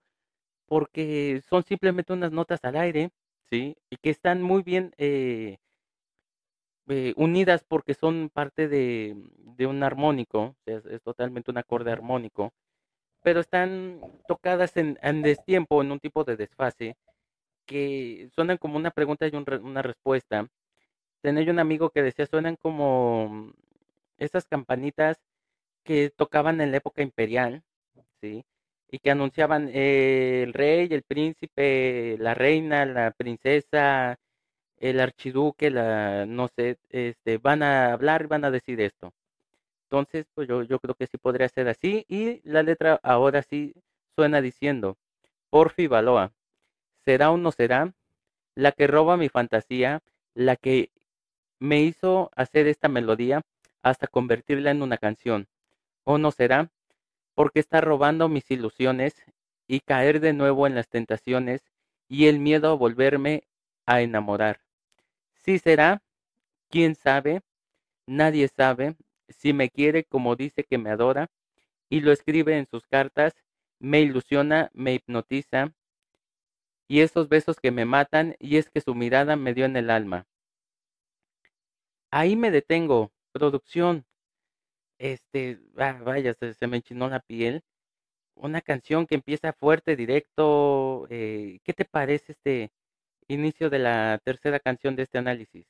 [0.67, 3.11] porque son simplemente unas notas al aire,
[3.51, 3.77] ¿sí?
[3.91, 5.59] Y que están muy bien eh,
[6.89, 9.17] eh, unidas porque son parte de,
[9.67, 12.53] un armónico, es, totalmente un acorde armónico,
[13.23, 16.97] pero están tocadas en, en destiempo, en un tipo de desfase,
[17.67, 20.49] que suenan como una pregunta y una respuesta,
[21.25, 23.55] tenía yo un amigo que decía, suenan como
[24.19, 25.19] esas campanitas
[25.85, 27.63] que tocaban en la época imperial,
[28.21, 28.45] ¿sí?
[28.91, 34.19] Y que anunciaban eh, el rey, el príncipe, la reina, la princesa,
[34.79, 39.15] el archiduque, la, no sé, este, van a hablar y van a decir esto.
[39.85, 42.05] Entonces, pues yo, yo creo que sí podría ser así.
[42.09, 43.75] Y la letra ahora sí
[44.17, 44.99] suena diciendo,
[45.51, 46.33] Porfi Baloa,
[47.05, 47.95] será o no será,
[48.55, 50.03] la que roba mi fantasía,
[50.35, 50.91] la que
[51.59, 53.43] me hizo hacer esta melodía
[53.83, 55.49] hasta convertirla en una canción.
[56.05, 56.71] ¿O no será?
[57.35, 59.15] Porque está robando mis ilusiones
[59.67, 61.65] y caer de nuevo en las tentaciones
[62.09, 63.45] y el miedo a volverme
[63.87, 64.61] a enamorar.
[65.35, 66.03] Sí será,
[66.71, 67.43] quién sabe,
[68.07, 68.97] nadie sabe,
[69.29, 71.31] si me quiere como dice que me adora,
[71.89, 73.35] y lo escribe en sus cartas,
[73.79, 75.73] me ilusiona, me hipnotiza,
[76.89, 79.91] y esos besos que me matan, y es que su mirada me dio en el
[79.91, 80.27] alma.
[82.17, 83.11] Ahí me detengo.
[83.33, 84.05] Producción.
[84.99, 87.63] Este, ah, vaya, se, me enchinó la piel.
[88.37, 91.09] Una canción que empieza fuerte, directo.
[91.11, 92.71] Eh, ¿Qué te parece este,
[93.27, 95.67] inicio de la tercera canción de este análisis.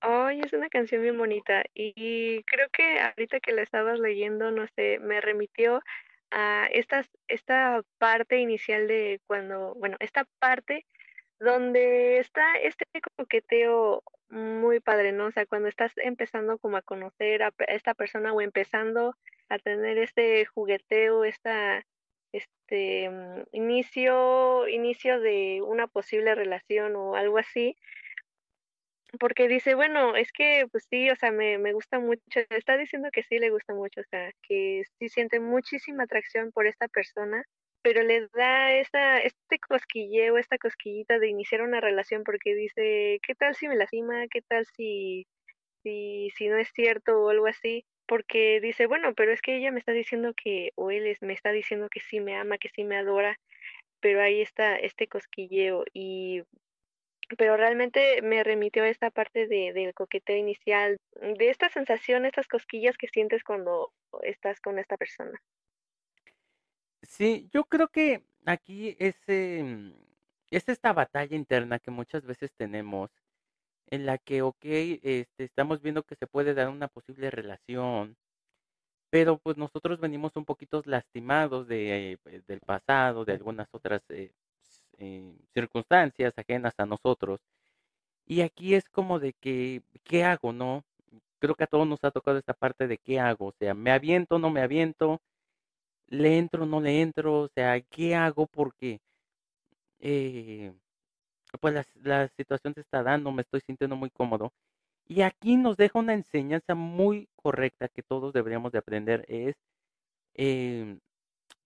[0.00, 4.66] Ay, es una canción bien bonita y creo que ahorita que la estabas leyendo, no
[4.74, 5.82] sé, me remitió
[6.30, 10.84] a estas, esta parte inicial de cuando, bueno, esta parte
[11.40, 12.84] donde está este
[13.16, 15.26] coqueteo muy padre, ¿no?
[15.26, 19.14] O sea, cuando estás empezando como a conocer a esta persona o empezando
[19.48, 21.84] a tener este jugueteo, esta,
[22.32, 27.76] este mm, inicio, inicio de una posible relación o algo así,
[29.18, 33.08] porque dice, bueno, es que pues sí, o sea, me, me gusta mucho, está diciendo
[33.10, 37.42] que sí le gusta mucho, o sea, que sí siente muchísima atracción por esta persona,
[37.82, 43.34] pero le da esta, este cosquilleo, esta cosquillita de iniciar una relación porque dice, ¿qué
[43.34, 44.26] tal si me lastima?
[44.28, 45.26] ¿Qué tal si,
[45.82, 47.84] si, si no es cierto o algo así?
[48.06, 51.34] Porque dice, bueno, pero es que ella me está diciendo que, o él es, me
[51.34, 53.38] está diciendo que sí me ama, que sí me adora,
[54.00, 56.42] pero ahí está este cosquilleo y
[57.36, 62.48] pero realmente me remitió a esta parte de, del coqueteo inicial, de esta sensación, estas
[62.48, 65.38] cosquillas que sientes cuando estás con esta persona.
[67.08, 69.94] Sí, yo creo que aquí es, em,
[70.50, 73.10] es esta batalla interna que muchas veces tenemos,
[73.88, 78.16] en la que, ok, este, estamos viendo que se puede dar una posible relación,
[79.10, 84.32] pero pues nosotros venimos un poquito lastimados de, eh, del pasado, de algunas otras eh,
[84.98, 87.40] eh, circunstancias ajenas a nosotros.
[88.26, 90.84] Y aquí es como de que, ¿qué hago, no?
[91.40, 93.90] Creo que a todos nos ha tocado esta parte de qué hago, o sea, me
[93.92, 95.20] aviento, no me aviento,
[96.08, 98.46] le entro, no le entro, o sea, ¿qué hago?
[98.46, 99.00] Porque,
[100.00, 100.72] eh,
[101.60, 104.52] pues la, la situación se está dando, me estoy sintiendo muy cómodo.
[105.06, 109.56] Y aquí nos deja una enseñanza muy correcta que todos deberíamos de aprender, es,
[110.34, 110.98] eh,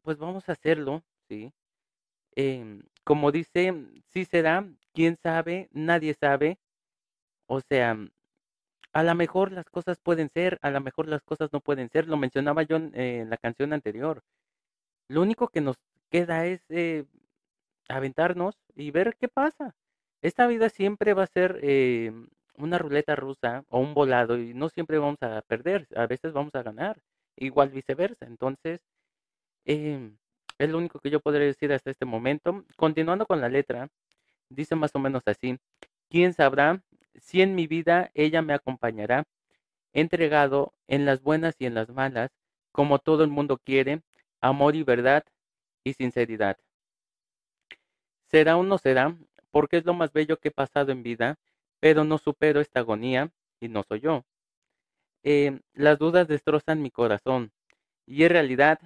[0.03, 1.53] pues vamos a hacerlo, ¿sí?
[2.36, 3.74] Em, como dice,
[4.09, 6.59] sí será, quién sabe, nadie sabe.
[7.47, 7.97] O sea,
[8.93, 12.09] a lo mejor las cosas pueden ser, a lo mejor las cosas no pueden ser.
[12.09, 14.22] Lo mencionaba yo en, eh, la canción anterior.
[15.09, 15.76] Lo único que nos
[16.11, 17.05] queda es eh,
[17.88, 19.74] aventarnos y ver qué pasa.
[20.22, 22.12] Esta vida siempre va a ser eh,
[22.57, 26.55] una ruleta rusa o un volado y no siempre vamos a perder, a veces vamos
[26.55, 27.03] a ganar,
[27.36, 28.26] igual viceversa.
[28.26, 28.80] Entonces,
[29.64, 30.12] eh,
[30.59, 32.64] es lo único que yo podría decir hasta este momento.
[32.76, 33.88] Continuando con la letra,
[34.49, 35.59] dice más o menos así.
[36.11, 36.82] ¿Quién sabrá
[37.14, 39.24] si en mi vida ella me acompañará?
[39.92, 42.30] Entregado en las buenas y en las malas,
[42.72, 44.02] como todo el mundo quiere,
[44.40, 45.24] amor y verdad
[45.84, 46.58] y sinceridad.
[48.26, 49.16] Será o no será,
[49.50, 51.38] porque es lo más bello que he pasado en vida,
[51.80, 54.24] pero no supero esta agonía y no soy yo.
[55.24, 57.52] Eh, las dudas destrozan mi corazón
[58.06, 58.80] y en realidad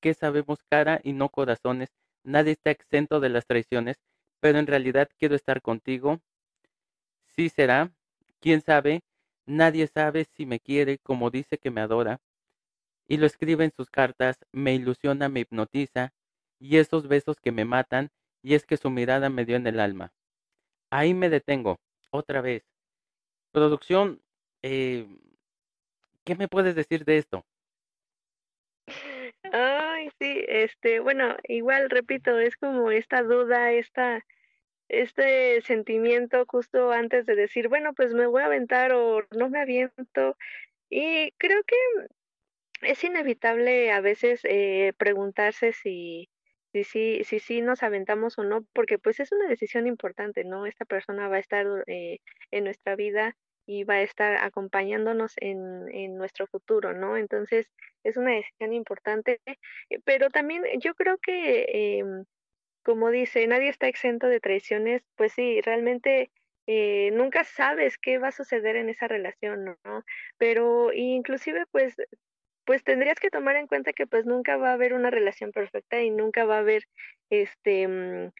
[0.00, 1.90] que sabemos cara y no corazones.
[2.22, 3.96] Nadie está exento de las traiciones,
[4.40, 6.20] pero en realidad quiero estar contigo.
[7.36, 7.92] Sí será,
[8.40, 9.02] quién sabe,
[9.44, 12.18] nadie sabe si me quiere como dice que me adora.
[13.06, 16.12] Y lo escribe en sus cartas, me ilusiona, me hipnotiza,
[16.58, 18.10] y esos besos que me matan,
[18.42, 20.12] y es que su mirada me dio en el alma.
[20.90, 21.78] Ahí me detengo,
[22.10, 22.64] otra vez.
[23.52, 24.22] Producción,
[24.62, 25.06] eh,
[26.24, 27.44] ¿qué me puedes decir de esto?
[29.52, 34.24] Ay, sí, este, bueno, igual repito, es como esta duda, esta,
[34.88, 39.60] este sentimiento justo antes de decir, bueno, pues me voy a aventar o no me
[39.60, 40.36] aviento.
[40.90, 41.76] Y creo que
[42.82, 46.28] es inevitable a veces eh, preguntarse si,
[46.72, 50.66] si, si, si, si nos aventamos o no, porque pues es una decisión importante, ¿no?
[50.66, 52.18] Esta persona va a estar eh,
[52.50, 57.16] en nuestra vida y va a estar acompañándonos en, en nuestro futuro, ¿no?
[57.16, 57.68] Entonces,
[58.04, 59.56] es una decisión importante, eh,
[60.04, 62.24] pero también yo creo que, em,
[62.86, 66.30] como dice, nadie está exento de traiciones, pues sí, realmente
[66.68, 70.04] eh, nunca sabes qué va a suceder en esa relación, ¿no?
[70.38, 71.96] Pero inclusive, pues,
[72.64, 76.00] pues tendrías que tomar en cuenta que pues nunca va a haber una relación perfecta
[76.00, 76.84] y nunca va a haber,
[77.28, 78.30] este, mm,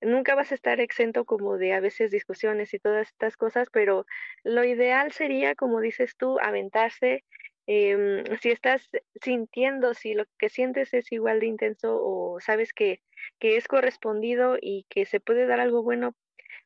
[0.00, 4.06] nunca vas a estar exento como de a veces discusiones y todas estas cosas, pero
[4.44, 7.24] lo ideal sería, como dices tú, aventarse.
[7.66, 8.90] Em, si estás
[9.22, 13.00] sintiendo, si lo que sientes es igual de intenso o sabes que,
[13.38, 16.14] que es correspondido y que se puede dar algo bueno,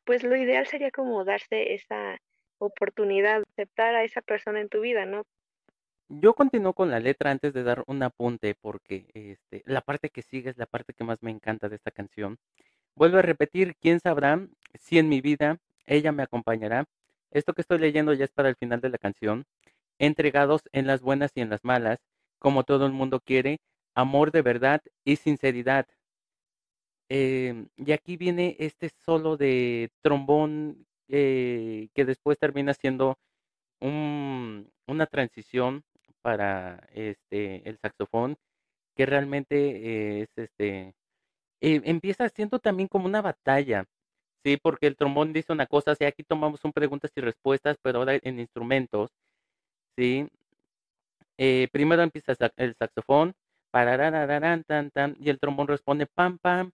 [0.04, 2.20] pues lo ideal sería como darse esa
[2.58, 5.24] oportunidad, aceptar a esa persona en tu vida, ¿no?
[6.08, 10.22] Yo continúo con la letra antes de dar un apunte porque este, la parte que
[10.22, 12.38] sigue es la parte que más me encanta de esta canción.
[12.94, 14.46] Vuelvo a repetir, ¿quién sabrá
[14.78, 16.84] si en mi vida ella me acompañará?
[17.30, 19.44] Esto que estoy leyendo ya es para el final de la canción.
[19.98, 21.98] Entregados en las buenas y en las malas,
[22.38, 23.58] como todo el mundo quiere,
[23.94, 25.86] amor de verdad y sinceridad.
[27.10, 33.18] Em, y aquí viene este solo de trombón eh, que después termina siendo
[33.80, 35.84] un, una transición
[36.22, 38.36] para este el saxofón
[38.96, 40.94] que realmente es este
[41.60, 43.86] eh, empieza siendo también como una batalla,
[44.44, 48.00] sí, porque el trombón dice una cosa, sí, aquí tomamos un preguntas y respuestas, pero
[48.00, 49.10] ahora en instrumentos,
[49.96, 50.28] sí.
[51.38, 53.34] Eh, primero empieza el saxofón,
[53.70, 56.70] pararararán, tan, tan, y el trombón responde pam, pam,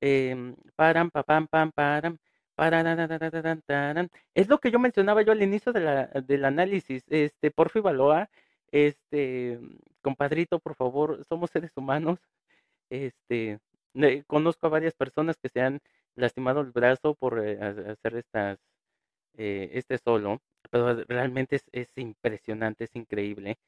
[0.00, 2.18] eh, param, pa, pam, pam, param,
[2.54, 7.80] parararararán, Es lo que yo mencionaba yo al inicio de la, del análisis, este, Porfi
[7.80, 8.28] Baloa,
[8.70, 9.60] este,
[10.02, 12.18] compadrito, por favor, somos seres humanos,
[12.90, 13.58] este,
[14.26, 15.80] conozco a varias personas que se han
[16.16, 18.58] lastimado el brazo por eh, hacer estas,
[19.38, 20.42] eh, este solo,
[20.72, 23.58] pero realmente es, es, impresionante, es increíble,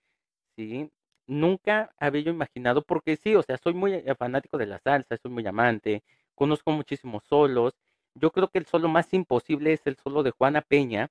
[0.56, 0.90] ¿sí?
[1.26, 5.18] Nunca había yo imaginado, porque sí, o sea, soy muy eh, fanático de la salsa,
[5.18, 6.02] soy muy amante,
[6.34, 7.74] conozco muchísimos solos,
[8.14, 11.10] yo creo que el solo más imposible es el solo de Juana Peña,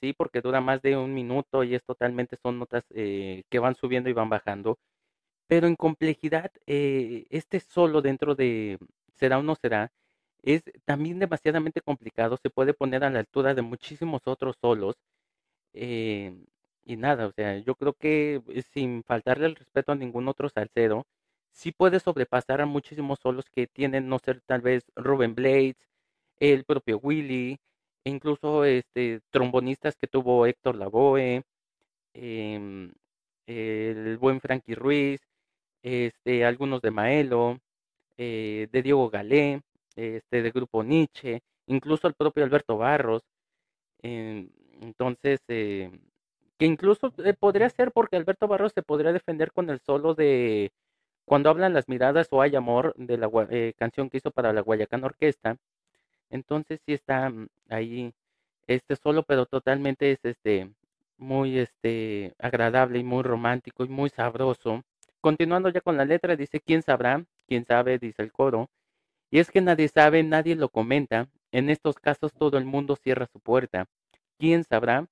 [0.00, 4.10] sí, porque dura más de un minuto y es totalmente, son notas que van subiendo
[4.10, 4.78] y van bajando,
[5.48, 8.78] pero en complejidad, eh, este solo dentro de
[9.16, 9.92] será o no será,
[10.42, 14.96] es también demasiadamente complicado, se puede poner a la altura de muchísimos otros solos.
[15.74, 16.34] Eh,
[16.84, 20.48] y nada, o sea, yo creo que eh, sin faltarle el respeto a ningún otro
[20.48, 21.06] salsero,
[21.50, 25.76] sí puede sobrepasar a muchísimos solos que tienen, no ser tal vez Ruben Blades,
[26.40, 27.58] el propio Willy,
[28.04, 31.42] e incluso este trombonistas que tuvo Héctor Lavoe,
[32.14, 32.92] em,
[33.46, 35.20] el buen Frankie Ruiz,
[35.82, 37.60] este, algunos de Maelo,
[38.18, 39.62] eh, de Diego Galé,
[39.98, 43.22] este, de Grupo Nietzsche, incluso el propio Alberto Barros.
[44.02, 44.48] Eh,
[44.80, 45.90] entonces, eh,
[46.58, 50.72] que incluso podría ser porque Alberto Barros se podría defender con el solo de
[51.26, 53.30] Cuando hablan las miradas o Hay amor, de la
[53.76, 55.56] canción que hizo para la Guayacán Orquesta.
[56.30, 58.12] Entonces sí está mm, ahí
[58.66, 60.70] este solo, pero totalmente es este
[61.18, 64.84] muy este agradable y muy romántico y muy sabroso.
[65.20, 67.24] Continuando ya con la letra, dice, ¿quién sabrá?
[67.48, 67.98] ¿Quién sabe?
[67.98, 68.70] Dice el coro.
[69.30, 71.28] Y es que nadie sabe, nadie lo comenta.
[71.52, 73.86] En estos casos todo el mundo cierra su puerta.
[74.38, 75.06] ¿Quién sabrá?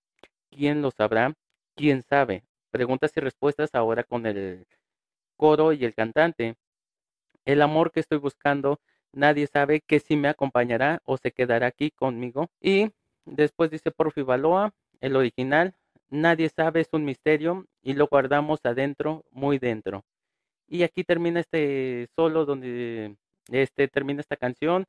[0.50, 1.34] ¿Quién lo sabrá?
[1.74, 2.44] ¿Quién sabe?
[2.70, 4.66] Preguntas y respuestas ahora con el
[5.36, 6.56] coro y el cantante.
[7.44, 8.80] El amor que estoy buscando,
[9.12, 12.48] nadie sabe que si me acompañará o se quedará aquí conmigo.
[12.60, 12.90] Y
[13.24, 15.74] después dice Porfi Baloa, el original,
[16.08, 20.04] nadie sabe, es un misterio y lo guardamos adentro, muy dentro.
[20.68, 23.16] Y aquí termina este solo donde
[23.50, 24.86] este termina esta canción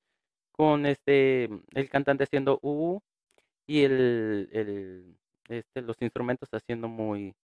[0.52, 3.00] con este el cantante haciendo u
[3.68, 5.18] y el, el
[5.50, 7.36] este los instrumentos haciendo muy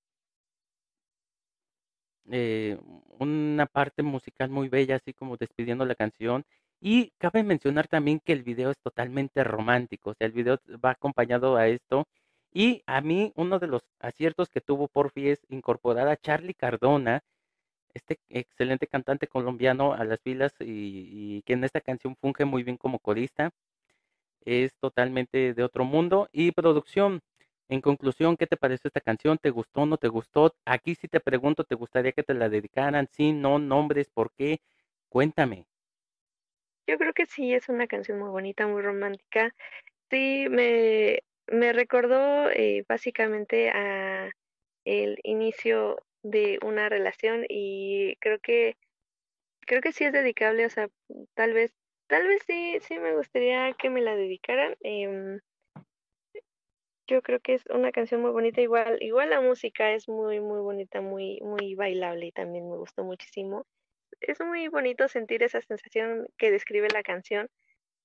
[2.31, 2.79] eh,
[3.19, 6.45] una parte musical muy bella así como despidiendo la canción.
[6.81, 10.91] Y cabe mencionar también que el video es totalmente romántico o sea el video va
[10.91, 12.07] acompañado a esto.
[12.55, 17.23] Y a mí, uno de los aciertos que tuvo Porfi es incorporar a Charlie Cardona,
[17.95, 22.77] este excelente cantante colombiano, a las filas y, que en esta canción funge muy bien
[22.77, 23.51] como corista.
[24.45, 26.29] Es totalmente de otro mundo.
[26.33, 27.21] Y producción,
[27.69, 29.39] en conclusión, ¿qué te pareció esta canción?
[29.39, 30.55] ¿Te gustó o no te gustó?
[30.65, 33.09] Aquí sí te pregunto, ¿te gustaría que te la dedicaran?
[33.13, 34.61] Sí, no, nombres, ¿por qué?
[35.09, 35.67] Cuéntame.
[36.87, 39.55] Yo creo que sí, es una canción muy bonita, muy romántica.
[40.11, 44.31] Sí, me, me recordó eh, básicamente a
[44.85, 48.77] el inicio de una relación y creo que
[49.67, 50.89] creo que sí es dedicable, o sea,
[51.35, 51.75] tal vez
[52.09, 54.77] tal vez sí sí me gustaría que me la dedicaran.
[54.83, 55.41] Em,
[57.09, 60.61] yo creo que es una canción muy bonita, igual igual la música es muy muy
[60.61, 63.67] bonita, muy muy bailable y también me gustó muchísimo.
[64.21, 67.49] Es muy bonito sentir esa sensación que describe la canción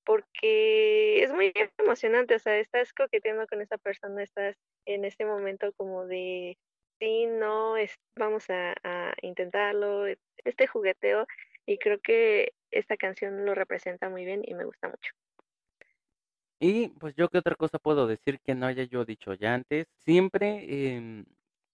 [0.08, 4.56] porque es muy emocionante, o sea, estás coqueteando con esa persona, estás
[4.86, 6.58] en este momento como de,
[7.00, 8.74] sí, no, es, vamos a,
[9.22, 10.06] intentarlo,
[10.44, 11.28] este jugueteo,
[11.66, 15.14] y creo que esta canción lo representa muy bien y me gusta mucho.
[16.60, 19.88] Y pues yo qué otra cosa puedo decir que no haya yo dicho ya antes.
[20.00, 21.24] Siempre eh,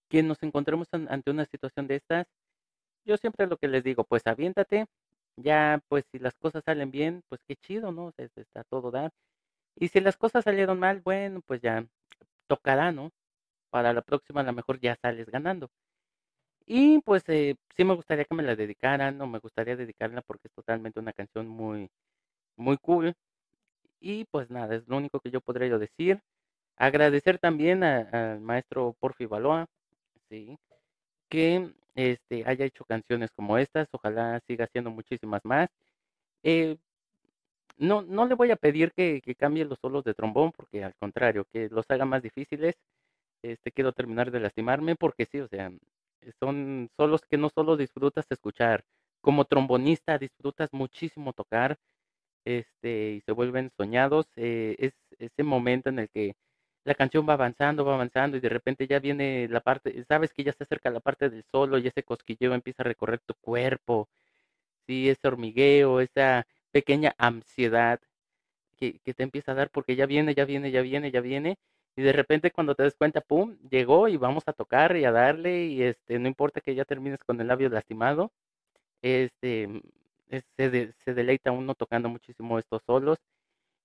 [0.10, 2.28] que nos encontremos ante una situación de estas,
[3.06, 4.86] yo siempre lo que les digo, pues aviéntate,
[5.38, 8.14] ya, pues si las cosas salen bien, pues qué chido, ¿no?
[8.18, 9.12] Está todo dar.
[9.76, 11.86] Y si las cosas salieron mal, bueno, pues ya
[12.48, 13.12] tocará, ¿no?
[13.74, 15.68] Para la próxima a lo mejor ya sales ganando.
[16.68, 20.48] Y pues eh, sí me gustaría que me la dedicaran, o me gustaría dedicarla porque
[20.48, 21.90] es totalmente una canción muy,
[22.58, 23.16] muy cool.
[24.00, 26.22] Y pues nada, es lo único que yo podría yo decir.
[26.78, 29.68] Agradecer también al maestro Porfi Baloa,
[30.30, 30.58] sí,
[31.30, 33.88] que este, haya hecho canciones como estas.
[33.94, 35.70] Ojalá siga haciendo muchísimas más.
[36.44, 36.78] Eh,
[37.78, 40.96] no, no le voy a pedir que, que cambie los solos de trombón, porque al
[40.96, 42.76] contrario, que los haga más difíciles.
[43.44, 45.72] Este, quiero terminar de lastimarme porque sí, o sea,
[46.40, 48.86] son solos que no solo disfrutas escuchar,
[49.22, 51.78] como trombonista disfrutas muchísimo tocar,
[52.46, 54.28] este, y se vuelven soñados.
[54.38, 56.36] Eh, es ese momento en el que
[56.86, 60.44] la canción va avanzando, va avanzando y de repente ya viene la parte, sabes que
[60.44, 64.10] ya se acerca la parte del solo y ese cosquilleo empieza a recorrer tu cuerpo,
[64.88, 68.00] sí, ese hormigueo, esa pequeña ansiedad
[68.78, 71.58] que, que te empieza a dar porque ya viene, ya viene, ya viene, ya viene
[71.96, 75.12] y de repente cuando te des cuenta, pum, llegó y vamos a tocar y a
[75.12, 78.32] darle y este, no importa que ya termines con el labio lastimado,
[79.02, 79.82] este,
[80.58, 83.20] se, se deleita uno tocando muchísimo estos solos.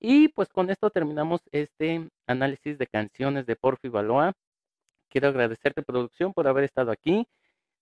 [0.00, 4.34] Y pues con esto terminamos este análisis de canciones de Porfi Baloa.
[5.10, 7.26] Quiero agradecerte producción por haber estado aquí.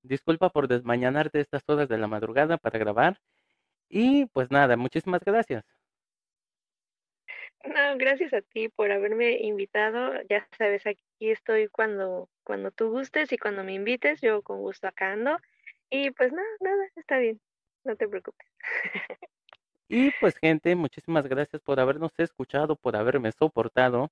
[0.02, 3.20] Disculpa por desmañanarte estas horas de la madrugada para grabar.
[3.88, 5.64] Y pues nada, muchísimas gracias.
[7.64, 10.12] No, gracias a ti por haberme invitado.
[10.28, 14.86] Ya sabes, aquí estoy cuando, cuando tú gustes y cuando me invites, yo con gusto
[14.86, 15.36] acá ando.
[15.90, 17.40] Y pues nada, nada, está bien,
[17.84, 18.46] no te preocupes.
[19.88, 24.10] Y pues gente, muchísimas gracias por habernos escuchado, por haberme soportado.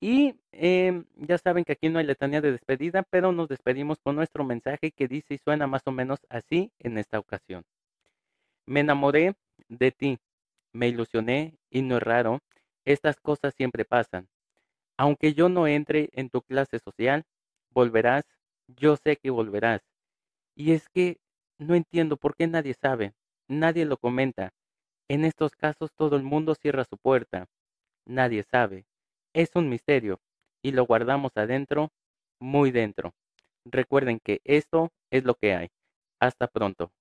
[0.00, 4.16] Y eh, ya saben que aquí no hay letanía de despedida, pero nos despedimos con
[4.16, 7.64] nuestro mensaje que dice y suena más o menos así en esta ocasión.
[8.66, 9.34] Me enamoré
[9.68, 10.18] de ti,
[10.72, 12.40] me ilusioné y no es raro,
[12.84, 14.28] estas cosas siempre pasan.
[14.96, 17.24] Aunque yo no entre en tu clase social,
[17.70, 18.24] volverás,
[18.66, 19.82] yo sé que volverás.
[20.54, 21.18] Y es que
[21.58, 23.14] no entiendo por qué nadie sabe,
[23.48, 24.52] nadie lo comenta.
[25.08, 27.46] En estos casos todo el mundo cierra su puerta.
[28.06, 28.86] Nadie sabe.
[29.32, 30.20] Es un misterio
[30.62, 31.90] y lo guardamos adentro,
[32.40, 33.14] muy dentro.
[33.64, 35.68] Recuerden que esto es lo que hay.
[36.20, 36.92] Hasta pronto.